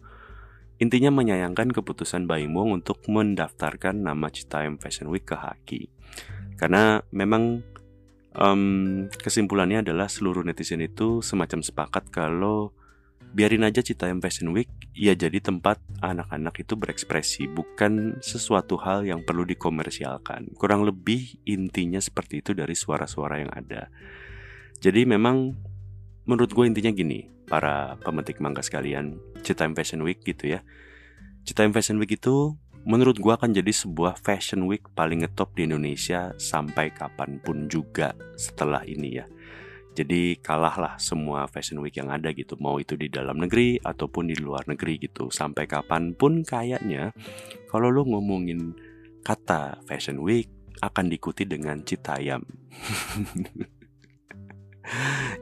intinya 0.78 1.10
menyayangkan 1.10 1.74
keputusan 1.74 2.30
Baim 2.30 2.54
Wong 2.54 2.78
untuk 2.78 3.02
mendaftarkan 3.10 4.06
nama 4.06 4.30
Citayam 4.30 4.78
Fashion 4.78 5.10
Week 5.10 5.26
ke 5.26 5.34
Haki. 5.34 5.90
Karena 6.56 7.02
memang 7.10 7.66
um, 8.38 9.08
kesimpulannya 9.12 9.82
adalah 9.82 10.06
seluruh 10.06 10.46
netizen 10.46 10.86
itu 10.86 11.26
semacam 11.26 11.60
sepakat 11.66 12.14
kalau 12.14 12.72
biarin 13.34 13.66
aja 13.66 13.86
Citayam 13.86 14.20
Fashion 14.20 14.50
Week 14.52 14.70
ya 14.98 15.14
jadi 15.14 15.38
tempat 15.40 15.78
anak-anak 16.02 16.66
itu 16.66 16.74
berekspresi 16.74 17.46
bukan 17.46 18.18
sesuatu 18.20 18.76
hal 18.82 19.06
yang 19.06 19.22
perlu 19.22 19.46
dikomersialkan. 19.46 20.54
Kurang 20.58 20.86
lebih 20.86 21.38
intinya 21.46 22.02
seperti 22.02 22.42
itu 22.42 22.58
dari 22.58 22.74
suara-suara 22.74 23.42
yang 23.42 23.52
ada. 23.54 23.88
Jadi 24.80 25.06
memang 25.06 25.54
menurut 26.26 26.52
gue 26.52 26.66
intinya 26.66 26.90
gini 26.90 27.30
para 27.50 27.98
pemetik 28.02 28.42
mangga 28.42 28.62
sekalian 28.62 29.18
Citayam 29.46 29.78
Fashion 29.78 30.02
Week 30.02 30.22
gitu 30.26 30.50
ya. 30.50 30.66
Citayam 31.46 31.74
Fashion 31.74 31.98
Week 31.98 32.14
itu 32.14 32.58
menurut 32.88 33.20
gue 33.20 33.34
akan 33.34 33.52
jadi 33.52 33.76
sebuah 33.76 34.16
fashion 34.24 34.64
week 34.64 34.88
paling 34.96 35.28
ngetop 35.28 35.52
di 35.52 35.68
Indonesia 35.68 36.32
sampai 36.40 36.96
kapan 36.96 37.44
pun 37.44 37.68
juga 37.68 38.16
setelah 38.40 38.88
ini 38.88 39.20
ya 39.20 39.28
jadi 40.00 40.40
kalahlah 40.40 40.96
semua 40.96 41.44
fashion 41.52 41.84
week 41.84 42.00
yang 42.00 42.08
ada 42.08 42.32
gitu 42.32 42.56
Mau 42.62 42.80
itu 42.80 42.96
di 42.96 43.12
dalam 43.12 43.36
negeri 43.36 43.76
ataupun 43.84 44.32
di 44.32 44.40
luar 44.40 44.64
negeri 44.66 44.96
gitu 45.04 45.28
Sampai 45.28 45.68
kapan 45.68 46.16
pun 46.16 46.48
kayaknya 46.48 47.12
Kalau 47.68 47.92
lo 47.92 48.08
ngomongin 48.08 48.72
kata 49.24 49.84
Fashion 49.86 50.20
Week 50.24 50.50
akan 50.80 51.12
diikuti 51.12 51.44
dengan 51.44 51.84
Citayam. 51.84 52.40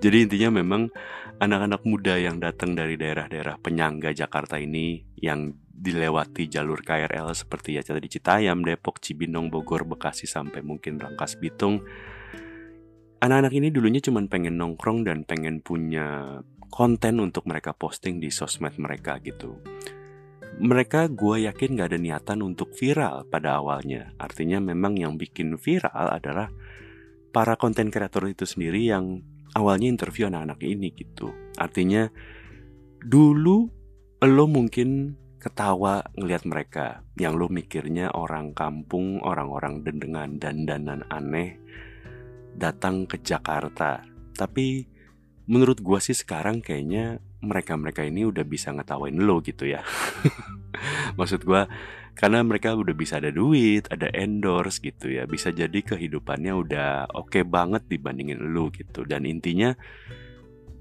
Jadi 0.03 0.17
intinya 0.27 0.59
memang 0.59 0.91
anak-anak 1.39 1.87
muda 1.87 2.19
yang 2.19 2.41
datang 2.41 2.75
dari 2.75 2.99
daerah-daerah 2.99 3.55
penyangga 3.61 4.11
Jakarta 4.11 4.59
ini 4.59 5.05
yang 5.21 5.53
dilewati 5.77 6.49
jalur 6.49 6.81
KRL 6.81 7.37
seperti 7.37 7.77
ya 7.77 7.85
tadi 7.85 8.09
Citayam, 8.09 8.65
Depok, 8.65 8.97
Cibinong, 8.97 9.53
Bogor, 9.53 9.85
Bekasi 9.85 10.25
sampai 10.25 10.65
mungkin 10.65 10.97
Rangkas 10.97 11.37
Bitung. 11.37 11.85
Anak-anak 13.17 13.53
ini 13.57 13.73
dulunya 13.73 13.97
cuma 13.97 14.21
pengen 14.29 14.61
nongkrong 14.61 15.01
dan 15.01 15.25
pengen 15.25 15.65
punya 15.65 16.37
konten 16.69 17.17
untuk 17.17 17.49
mereka 17.49 17.73
posting 17.73 18.21
di 18.21 18.29
sosmed 18.29 18.77
mereka 18.77 19.17
gitu. 19.25 19.57
Mereka 20.61 21.09
gue 21.17 21.49
yakin 21.49 21.81
gak 21.81 21.89
ada 21.93 21.99
niatan 22.01 22.45
untuk 22.45 22.77
viral 22.77 23.25
pada 23.25 23.57
awalnya. 23.57 24.13
Artinya 24.21 24.61
memang 24.61 25.01
yang 25.01 25.17
bikin 25.17 25.57
viral 25.57 26.13
adalah 26.13 26.53
para 27.33 27.57
konten 27.57 27.89
kreator 27.89 28.29
itu 28.29 28.45
sendiri 28.45 28.85
yang 28.85 29.25
awalnya 29.57 29.89
interview 29.89 30.29
anak-anak 30.29 30.61
ini 30.61 30.93
gitu. 30.93 31.33
Artinya 31.57 32.05
dulu 33.01 33.65
lo 34.21 34.45
mungkin 34.45 35.17
ketawa 35.41 36.05
ngelihat 36.13 36.45
mereka 36.45 36.85
yang 37.17 37.33
lo 37.33 37.49
mikirnya 37.49 38.13
orang 38.13 38.53
kampung, 38.53 39.25
orang-orang 39.25 39.81
dengan 39.81 40.37
dandanan 40.37 41.01
aneh 41.09 41.57
datang 42.57 43.05
ke 43.05 43.21
Jakarta. 43.21 44.01
Tapi 44.33 44.83
menurut 45.47 45.79
gua 45.79 46.01
sih 46.01 46.17
sekarang 46.17 46.59
kayaknya 46.59 47.21
mereka-mereka 47.39 48.01
ini 48.03 48.25
udah 48.25 48.43
bisa 48.43 48.73
ngetawain 48.73 49.15
lo 49.21 49.39
gitu 49.45 49.69
ya. 49.69 49.85
Maksud 51.17 51.45
gua 51.45 51.69
karena 52.17 52.41
mereka 52.41 52.73
udah 52.73 52.97
bisa 52.97 53.21
ada 53.21 53.29
duit, 53.29 53.85
ada 53.93 54.09
endorse 54.09 54.81
gitu 54.81 55.13
ya. 55.13 55.29
Bisa 55.29 55.53
jadi 55.53 55.85
kehidupannya 55.85 56.53
udah 56.57 57.13
oke 57.13 57.29
okay 57.29 57.43
banget 57.45 57.85
dibandingin 57.85 58.41
lu 58.41 58.73
gitu. 58.73 59.05
Dan 59.05 59.29
intinya 59.29 59.77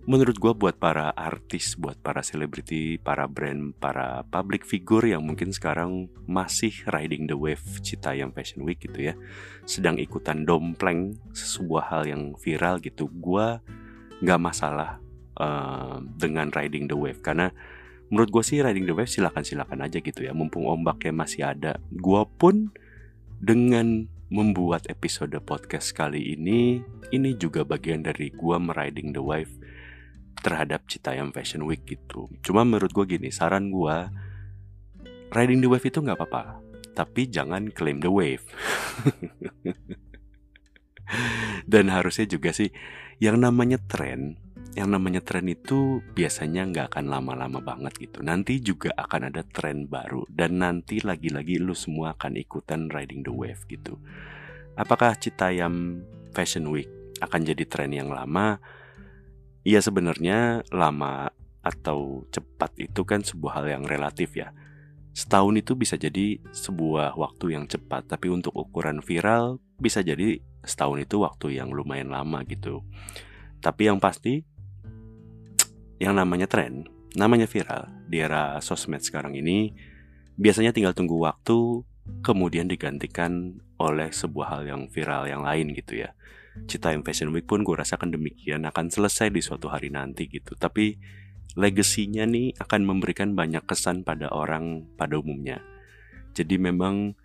menurut 0.07 0.39
gue 0.39 0.53
buat 0.55 0.79
para 0.79 1.11
artis, 1.19 1.75
buat 1.75 1.99
para 1.99 2.23
selebriti, 2.23 2.95
para 2.95 3.27
brand, 3.27 3.75
para 3.75 4.23
public 4.31 4.63
figure 4.63 5.03
yang 5.03 5.27
mungkin 5.27 5.51
sekarang 5.51 6.07
masih 6.31 6.71
riding 6.87 7.27
the 7.27 7.35
wave 7.35 7.63
cita 7.83 8.15
yang 8.15 8.31
Fashion 8.31 8.63
Week 8.63 8.79
gitu 8.79 9.11
ya, 9.11 9.15
sedang 9.67 9.99
ikutan 9.99 10.47
dompleng 10.47 11.19
sebuah 11.35 11.91
hal 11.91 12.03
yang 12.07 12.23
viral 12.39 12.79
gitu, 12.79 13.11
gue 13.11 13.59
nggak 14.23 14.41
masalah 14.41 15.03
uh, 15.43 15.99
dengan 16.15 16.55
riding 16.55 16.87
the 16.87 16.95
wave. 16.95 17.19
Karena 17.19 17.51
menurut 18.07 18.31
gue 18.31 18.43
sih 18.47 18.63
riding 18.63 18.87
the 18.87 18.95
wave 18.95 19.11
silakan 19.11 19.43
silakan 19.43 19.83
aja 19.83 19.99
gitu 19.99 20.23
ya 20.23 20.31
mumpung 20.31 20.71
ombaknya 20.71 21.11
masih 21.11 21.51
ada. 21.51 21.83
Gue 21.91 22.23
pun 22.39 22.71
dengan 23.43 24.07
membuat 24.31 24.87
episode 24.87 25.35
podcast 25.43 25.95
kali 25.95 26.35
ini 26.39 26.83
ini 27.15 27.31
juga 27.39 27.63
bagian 27.63 28.03
dari 28.03 28.31
gue 28.35 28.57
meriding 28.59 29.15
the 29.15 29.23
wave 29.23 29.51
terhadap 30.47 30.87
Citayam 30.87 31.35
Fashion 31.35 31.67
Week 31.67 31.83
gitu 31.83 32.31
cuma 32.47 32.63
menurut 32.63 32.95
gue 32.95 33.19
gini 33.19 33.35
saran 33.35 33.75
gue 33.75 33.97
riding 35.35 35.59
the 35.59 35.67
wave 35.67 35.83
itu 35.83 35.99
nggak 35.99 36.15
apa-apa 36.15 36.63
tapi 36.95 37.27
jangan 37.27 37.75
claim 37.75 37.99
the 37.99 38.09
wave 38.09 38.47
dan 41.73 41.91
harusnya 41.91 42.31
juga 42.31 42.55
sih 42.55 42.71
yang 43.19 43.43
namanya 43.43 43.83
tren 43.83 44.39
yang 44.77 44.93
namanya 44.93 45.25
tren 45.25 45.49
itu 45.49 46.05
biasanya 46.13 46.69
nggak 46.69 46.87
akan 46.93 47.09
lama-lama 47.09 47.65
banget 47.65 47.97
gitu. 47.97 48.21
Nanti 48.21 48.61
juga 48.61 48.93
akan 48.93 49.33
ada 49.33 49.41
tren 49.41 49.89
baru 49.89 50.29
dan 50.29 50.61
nanti 50.61 51.01
lagi-lagi 51.01 51.57
lu 51.57 51.73
semua 51.73 52.13
akan 52.13 52.37
ikutan 52.37 52.93
riding 52.93 53.25
the 53.25 53.33
wave 53.33 53.65
gitu. 53.73 53.97
Apakah 54.77 55.17
Citayam 55.17 56.05
Fashion 56.37 56.69
Week 56.69 56.93
akan 57.25 57.49
jadi 57.49 57.65
tren 57.65 57.97
yang 57.97 58.13
lama? 58.13 58.61
Iya 59.67 59.83
sebenarnya 59.83 60.63
lama 60.71 61.27
atau 61.59 62.23
cepat 62.31 62.71
itu 62.79 63.03
kan 63.03 63.27
sebuah 63.27 63.59
hal 63.59 63.67
yang 63.67 63.83
relatif 63.83 64.39
ya. 64.39 64.55
Setahun 65.11 65.59
itu 65.59 65.75
bisa 65.75 65.99
jadi 65.99 66.39
sebuah 66.55 67.19
waktu 67.19 67.59
yang 67.59 67.67
cepat, 67.67 68.07
tapi 68.07 68.31
untuk 68.31 68.55
ukuran 68.55 69.03
viral 69.03 69.59
bisa 69.83 70.07
jadi 70.07 70.39
setahun 70.63 71.03
itu 71.03 71.19
waktu 71.19 71.59
yang 71.59 71.75
lumayan 71.75 72.15
lama 72.15 72.47
gitu. 72.47 72.87
Tapi 73.59 73.91
yang 73.91 73.99
pasti 73.99 74.47
yang 75.99 76.15
namanya 76.15 76.47
tren, 76.47 76.87
namanya 77.19 77.51
viral 77.51 77.91
di 78.07 78.23
era 78.23 78.63
sosmed 78.63 79.03
sekarang 79.03 79.35
ini 79.35 79.75
biasanya 80.39 80.71
tinggal 80.71 80.95
tunggu 80.95 81.19
waktu 81.19 81.83
kemudian 82.23 82.71
digantikan 82.71 83.59
oleh 83.83 84.15
sebuah 84.15 84.47
hal 84.47 84.63
yang 84.63 84.83
viral 84.87 85.27
yang 85.27 85.43
lain 85.43 85.75
gitu 85.75 86.07
ya. 86.07 86.15
Cita 86.65 86.97
yang 86.97 87.05
Fashion 87.05 87.29
Week 87.37 87.45
pun 87.45 87.61
gue 87.61 87.77
rasakan 87.77 88.17
demikian 88.17 88.65
akan 88.65 88.89
selesai 88.89 89.29
di 89.29 89.45
suatu 89.45 89.69
hari 89.69 89.93
nanti 89.93 90.25
gitu. 90.27 90.57
Tapi 90.57 90.97
legasinya 91.57 92.25
nih 92.25 92.57
akan 92.57 92.81
memberikan 92.89 93.37
banyak 93.37 93.65
kesan 93.69 94.03
pada 94.03 94.33
orang 94.33 94.89
pada 94.97 95.21
umumnya. 95.21 95.61
Jadi 96.33 96.57
memang 96.57 97.17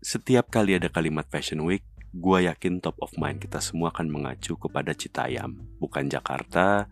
setiap 0.00 0.52
kali 0.52 0.76
ada 0.76 0.92
kalimat 0.92 1.24
Fashion 1.26 1.64
Week, 1.64 1.82
gue 2.12 2.38
yakin 2.44 2.80
top 2.80 3.00
of 3.04 3.12
mind 3.16 3.40
kita 3.40 3.60
semua 3.60 3.92
akan 3.92 4.08
mengacu 4.12 4.56
kepada 4.56 4.92
Citayam, 4.92 5.58
bukan 5.80 6.08
Jakarta, 6.08 6.86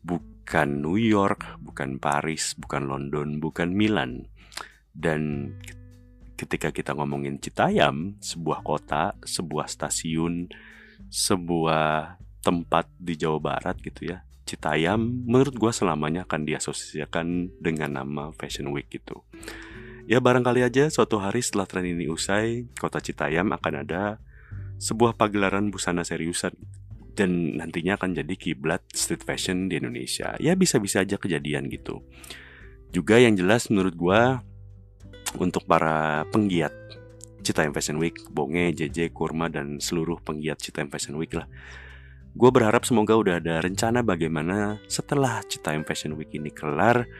bukan 0.00 0.80
New 0.80 0.96
York, 0.96 1.60
bukan 1.60 2.00
Paris, 2.00 2.56
bukan 2.56 2.88
London, 2.88 3.38
bukan 3.38 3.70
Milan. 3.72 4.26
Dan 4.90 5.54
ketika 6.40 6.72
kita 6.72 6.96
ngomongin 6.96 7.36
Citayam, 7.38 8.16
sebuah 8.24 8.64
kota, 8.64 9.12
sebuah 9.20 9.68
stasiun, 9.68 10.48
sebuah 11.10 12.16
tempat 12.40 12.88
di 12.96 13.18
Jawa 13.18 13.38
Barat 13.42 13.76
gitu 13.82 14.14
ya. 14.14 14.24
Citayam 14.46 14.98
menurut 15.26 15.54
gue 15.54 15.70
selamanya 15.70 16.26
akan 16.26 16.42
diasosiasikan 16.42 17.60
dengan 17.60 18.02
nama 18.02 18.34
Fashion 18.34 18.72
Week 18.74 18.90
gitu. 18.90 19.22
Ya 20.10 20.18
barangkali 20.18 20.66
aja 20.66 20.90
suatu 20.90 21.22
hari 21.22 21.38
setelah 21.38 21.70
tren 21.70 21.86
ini 21.86 22.10
usai, 22.10 22.66
kota 22.78 22.98
Citayam 22.98 23.54
akan 23.54 23.86
ada 23.86 24.18
sebuah 24.80 25.14
pagelaran 25.14 25.70
busana 25.70 26.02
seriusan 26.02 26.56
dan 27.14 27.60
nantinya 27.60 28.00
akan 28.00 28.16
jadi 28.16 28.34
kiblat 28.34 28.82
street 28.90 29.22
fashion 29.22 29.70
di 29.70 29.78
Indonesia. 29.78 30.34
Ya 30.42 30.56
bisa-bisa 30.58 31.04
aja 31.04 31.14
kejadian 31.14 31.70
gitu. 31.70 32.02
Juga 32.90 33.22
yang 33.22 33.38
jelas 33.38 33.70
menurut 33.70 33.94
gue 33.94 34.22
untuk 35.38 35.62
para 35.68 36.26
penggiat 36.34 36.74
Citayam 37.50 37.74
Fashion 37.74 37.98
Week, 37.98 38.14
Bonge, 38.30 38.70
JJ, 38.70 39.10
Kurma, 39.10 39.50
dan 39.50 39.82
seluruh 39.82 40.22
penggiat 40.22 40.62
Citayam 40.62 40.86
Fashion 40.86 41.18
Week 41.18 41.34
lah. 41.34 41.50
Gue 42.30 42.50
berharap 42.54 42.86
semoga 42.86 43.18
udah 43.18 43.42
ada 43.42 43.58
rencana 43.58 44.06
bagaimana 44.06 44.78
setelah 44.86 45.42
Citayam 45.50 45.82
Fashion 45.82 46.14
Week 46.14 46.30
ini 46.30 46.54
kelar, 46.54 47.10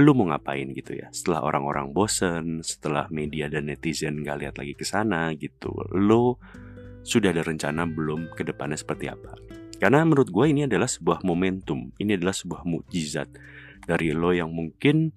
lu 0.00 0.16
mau 0.16 0.32
ngapain 0.32 0.72
gitu 0.72 0.96
ya. 0.96 1.12
Setelah 1.12 1.44
orang-orang 1.44 1.92
bosen, 1.92 2.64
setelah 2.64 3.12
media 3.12 3.52
dan 3.52 3.68
netizen 3.68 4.24
gak 4.24 4.40
lihat 4.40 4.56
lagi 4.56 4.72
ke 4.72 4.88
sana 4.88 5.36
gitu, 5.36 5.76
lu 5.92 6.40
sudah 7.04 7.36
ada 7.36 7.44
rencana 7.44 7.84
belum 7.84 8.32
ke 8.32 8.40
depannya 8.40 8.80
seperti 8.80 9.12
apa. 9.12 9.36
Karena 9.76 10.00
menurut 10.00 10.32
gue 10.32 10.48
ini 10.48 10.64
adalah 10.64 10.88
sebuah 10.88 11.20
momentum, 11.28 11.92
ini 12.00 12.16
adalah 12.16 12.32
sebuah 12.32 12.64
mukjizat 12.64 13.28
dari 13.84 14.16
lo 14.16 14.32
yang 14.32 14.48
mungkin 14.48 15.12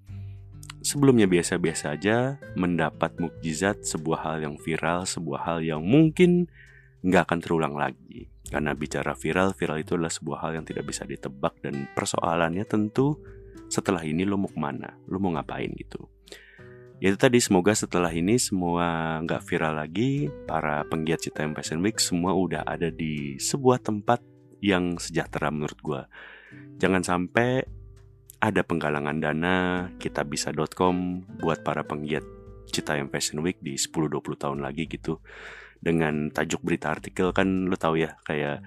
sebelumnya 0.87 1.27
biasa-biasa 1.27 1.99
aja 1.99 2.39
mendapat 2.55 3.19
mukjizat 3.19 3.83
sebuah 3.83 4.23
hal 4.23 4.37
yang 4.47 4.55
viral, 4.55 5.03
sebuah 5.03 5.43
hal 5.43 5.59
yang 5.59 5.83
mungkin 5.83 6.47
nggak 7.03 7.27
akan 7.27 7.39
terulang 7.43 7.75
lagi. 7.75 8.31
Karena 8.47 8.71
bicara 8.71 9.11
viral, 9.11 9.51
viral 9.51 9.83
itu 9.83 9.99
adalah 9.99 10.13
sebuah 10.15 10.47
hal 10.47 10.51
yang 10.55 10.65
tidak 10.65 10.87
bisa 10.87 11.03
ditebak 11.03 11.59
dan 11.59 11.91
persoalannya 11.91 12.63
tentu 12.63 13.19
setelah 13.67 13.99
ini 14.07 14.23
lo 14.23 14.39
mau 14.39 14.47
ke 14.47 14.55
mana, 14.55 14.95
lo 15.11 15.19
mau 15.19 15.35
ngapain 15.35 15.67
gitu. 15.75 16.07
Ya 17.03 17.11
itu 17.13 17.19
tadi 17.19 17.43
semoga 17.43 17.75
setelah 17.75 18.09
ini 18.09 18.39
semua 18.39 19.19
nggak 19.21 19.43
viral 19.43 19.77
lagi 19.77 20.31
para 20.47 20.81
penggiat 20.87 21.21
Citayam 21.21 21.53
Fashion 21.53 21.83
Week 21.83 21.99
semua 21.99 22.31
udah 22.33 22.63
ada 22.63 22.87
di 22.89 23.35
sebuah 23.37 23.83
tempat 23.83 24.23
yang 24.63 24.95
sejahtera 24.97 25.51
menurut 25.51 25.77
gue. 25.83 26.01
Jangan 26.79 27.03
sampai 27.03 27.76
ada 28.37 28.61
penggalangan 28.61 29.17
dana 29.17 29.55
kitabisa.com 29.97 31.25
buat 31.41 31.65
para 31.65 31.81
penggiat 31.83 32.23
Citayam 32.67 33.09
Fashion 33.09 33.41
Week 33.41 33.57
di 33.63 33.79
10-20 33.79 34.21
tahun 34.37 34.59
lagi 34.61 34.85
gitu. 34.85 35.23
Dengan 35.77 36.33
tajuk 36.33 36.61
berita 36.65 36.91
artikel 36.93 37.31
kan 37.31 37.69
lo 37.69 37.77
tau 37.77 37.93
ya 37.97 38.17
kayak 38.25 38.61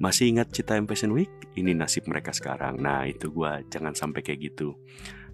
masih 0.00 0.32
ingat 0.32 0.52
Citayam 0.52 0.88
Fashion 0.88 1.12
Week? 1.12 1.30
Ini 1.56 1.76
nasib 1.76 2.08
mereka 2.08 2.32
sekarang. 2.32 2.80
Nah 2.80 3.04
itu 3.04 3.28
gue 3.28 3.66
jangan 3.68 3.92
sampai 3.92 4.24
kayak 4.24 4.52
gitu 4.52 4.76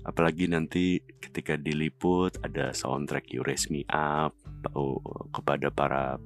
apalagi 0.06 0.46
nanti 0.46 1.02
ketika 1.18 1.58
diliput 1.58 2.38
ada 2.46 2.70
soundtrack 2.70 3.26
You 3.34 3.42
Raise 3.42 3.66
Me 3.74 3.82
Up 3.90 4.38
oh, 4.78 5.02
kepada 5.34 5.74
para 5.74 6.22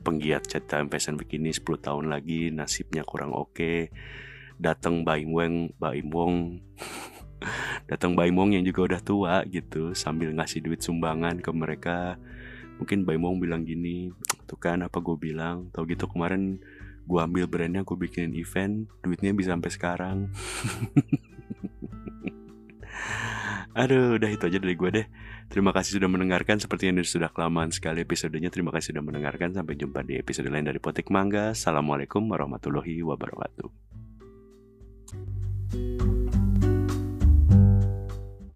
penggiat 0.00 0.48
cerita 0.48 0.80
fashion 0.88 1.20
begini 1.20 1.52
10 1.52 1.84
tahun 1.84 2.08
lagi 2.08 2.48
nasibnya 2.48 3.04
kurang 3.04 3.36
oke 3.36 3.52
okay. 3.52 3.92
Datang 4.60 5.02
Baim 5.02 5.32
Weng 5.32 5.72
Baim 5.80 6.12
Wong 6.12 6.60
datang 7.90 8.12
Baim 8.12 8.36
Wong 8.36 8.52
yang 8.52 8.64
juga 8.68 8.92
udah 8.92 9.00
tua 9.00 9.34
gitu 9.48 9.96
sambil 9.96 10.30
ngasih 10.36 10.60
duit 10.60 10.84
sumbangan 10.84 11.40
ke 11.40 11.50
mereka 11.50 12.20
mungkin 12.80 13.04
Baimong 13.04 13.40
bilang 13.40 13.64
gini 13.64 14.12
tuh 14.44 14.56
kan 14.56 14.80
apa 14.80 15.00
gue 15.00 15.16
bilang 15.16 15.68
tau 15.72 15.84
gitu 15.84 16.08
kemarin 16.08 16.60
gue 17.04 17.20
ambil 17.20 17.44
brandnya 17.48 17.84
gue 17.84 17.96
bikinin 17.96 18.36
event 18.36 18.88
duitnya 19.04 19.36
bisa 19.36 19.56
sampai 19.56 19.72
sekarang 19.72 20.18
Aduh, 23.70 24.18
udah 24.18 24.26
itu 24.34 24.50
aja 24.50 24.58
dari 24.58 24.74
gue 24.74 24.90
deh. 24.90 25.06
Terima 25.46 25.70
kasih 25.70 26.02
sudah 26.02 26.10
mendengarkan. 26.10 26.58
Seperti 26.58 26.90
yang 26.90 26.98
sudah 27.06 27.30
kelamaan 27.30 27.70
sekali 27.70 28.02
episodenya. 28.02 28.50
Terima 28.50 28.74
kasih 28.74 28.90
sudah 28.90 29.04
mendengarkan. 29.06 29.54
Sampai 29.54 29.78
jumpa 29.78 30.02
di 30.02 30.18
episode 30.18 30.50
lain 30.50 30.66
dari 30.66 30.82
Potik 30.82 31.06
Mangga. 31.06 31.54
Assalamualaikum 31.54 32.26
warahmatullahi 32.34 32.98
wabarakatuh. 33.06 34.09
Thank 35.10 36.02
you 36.02 36.19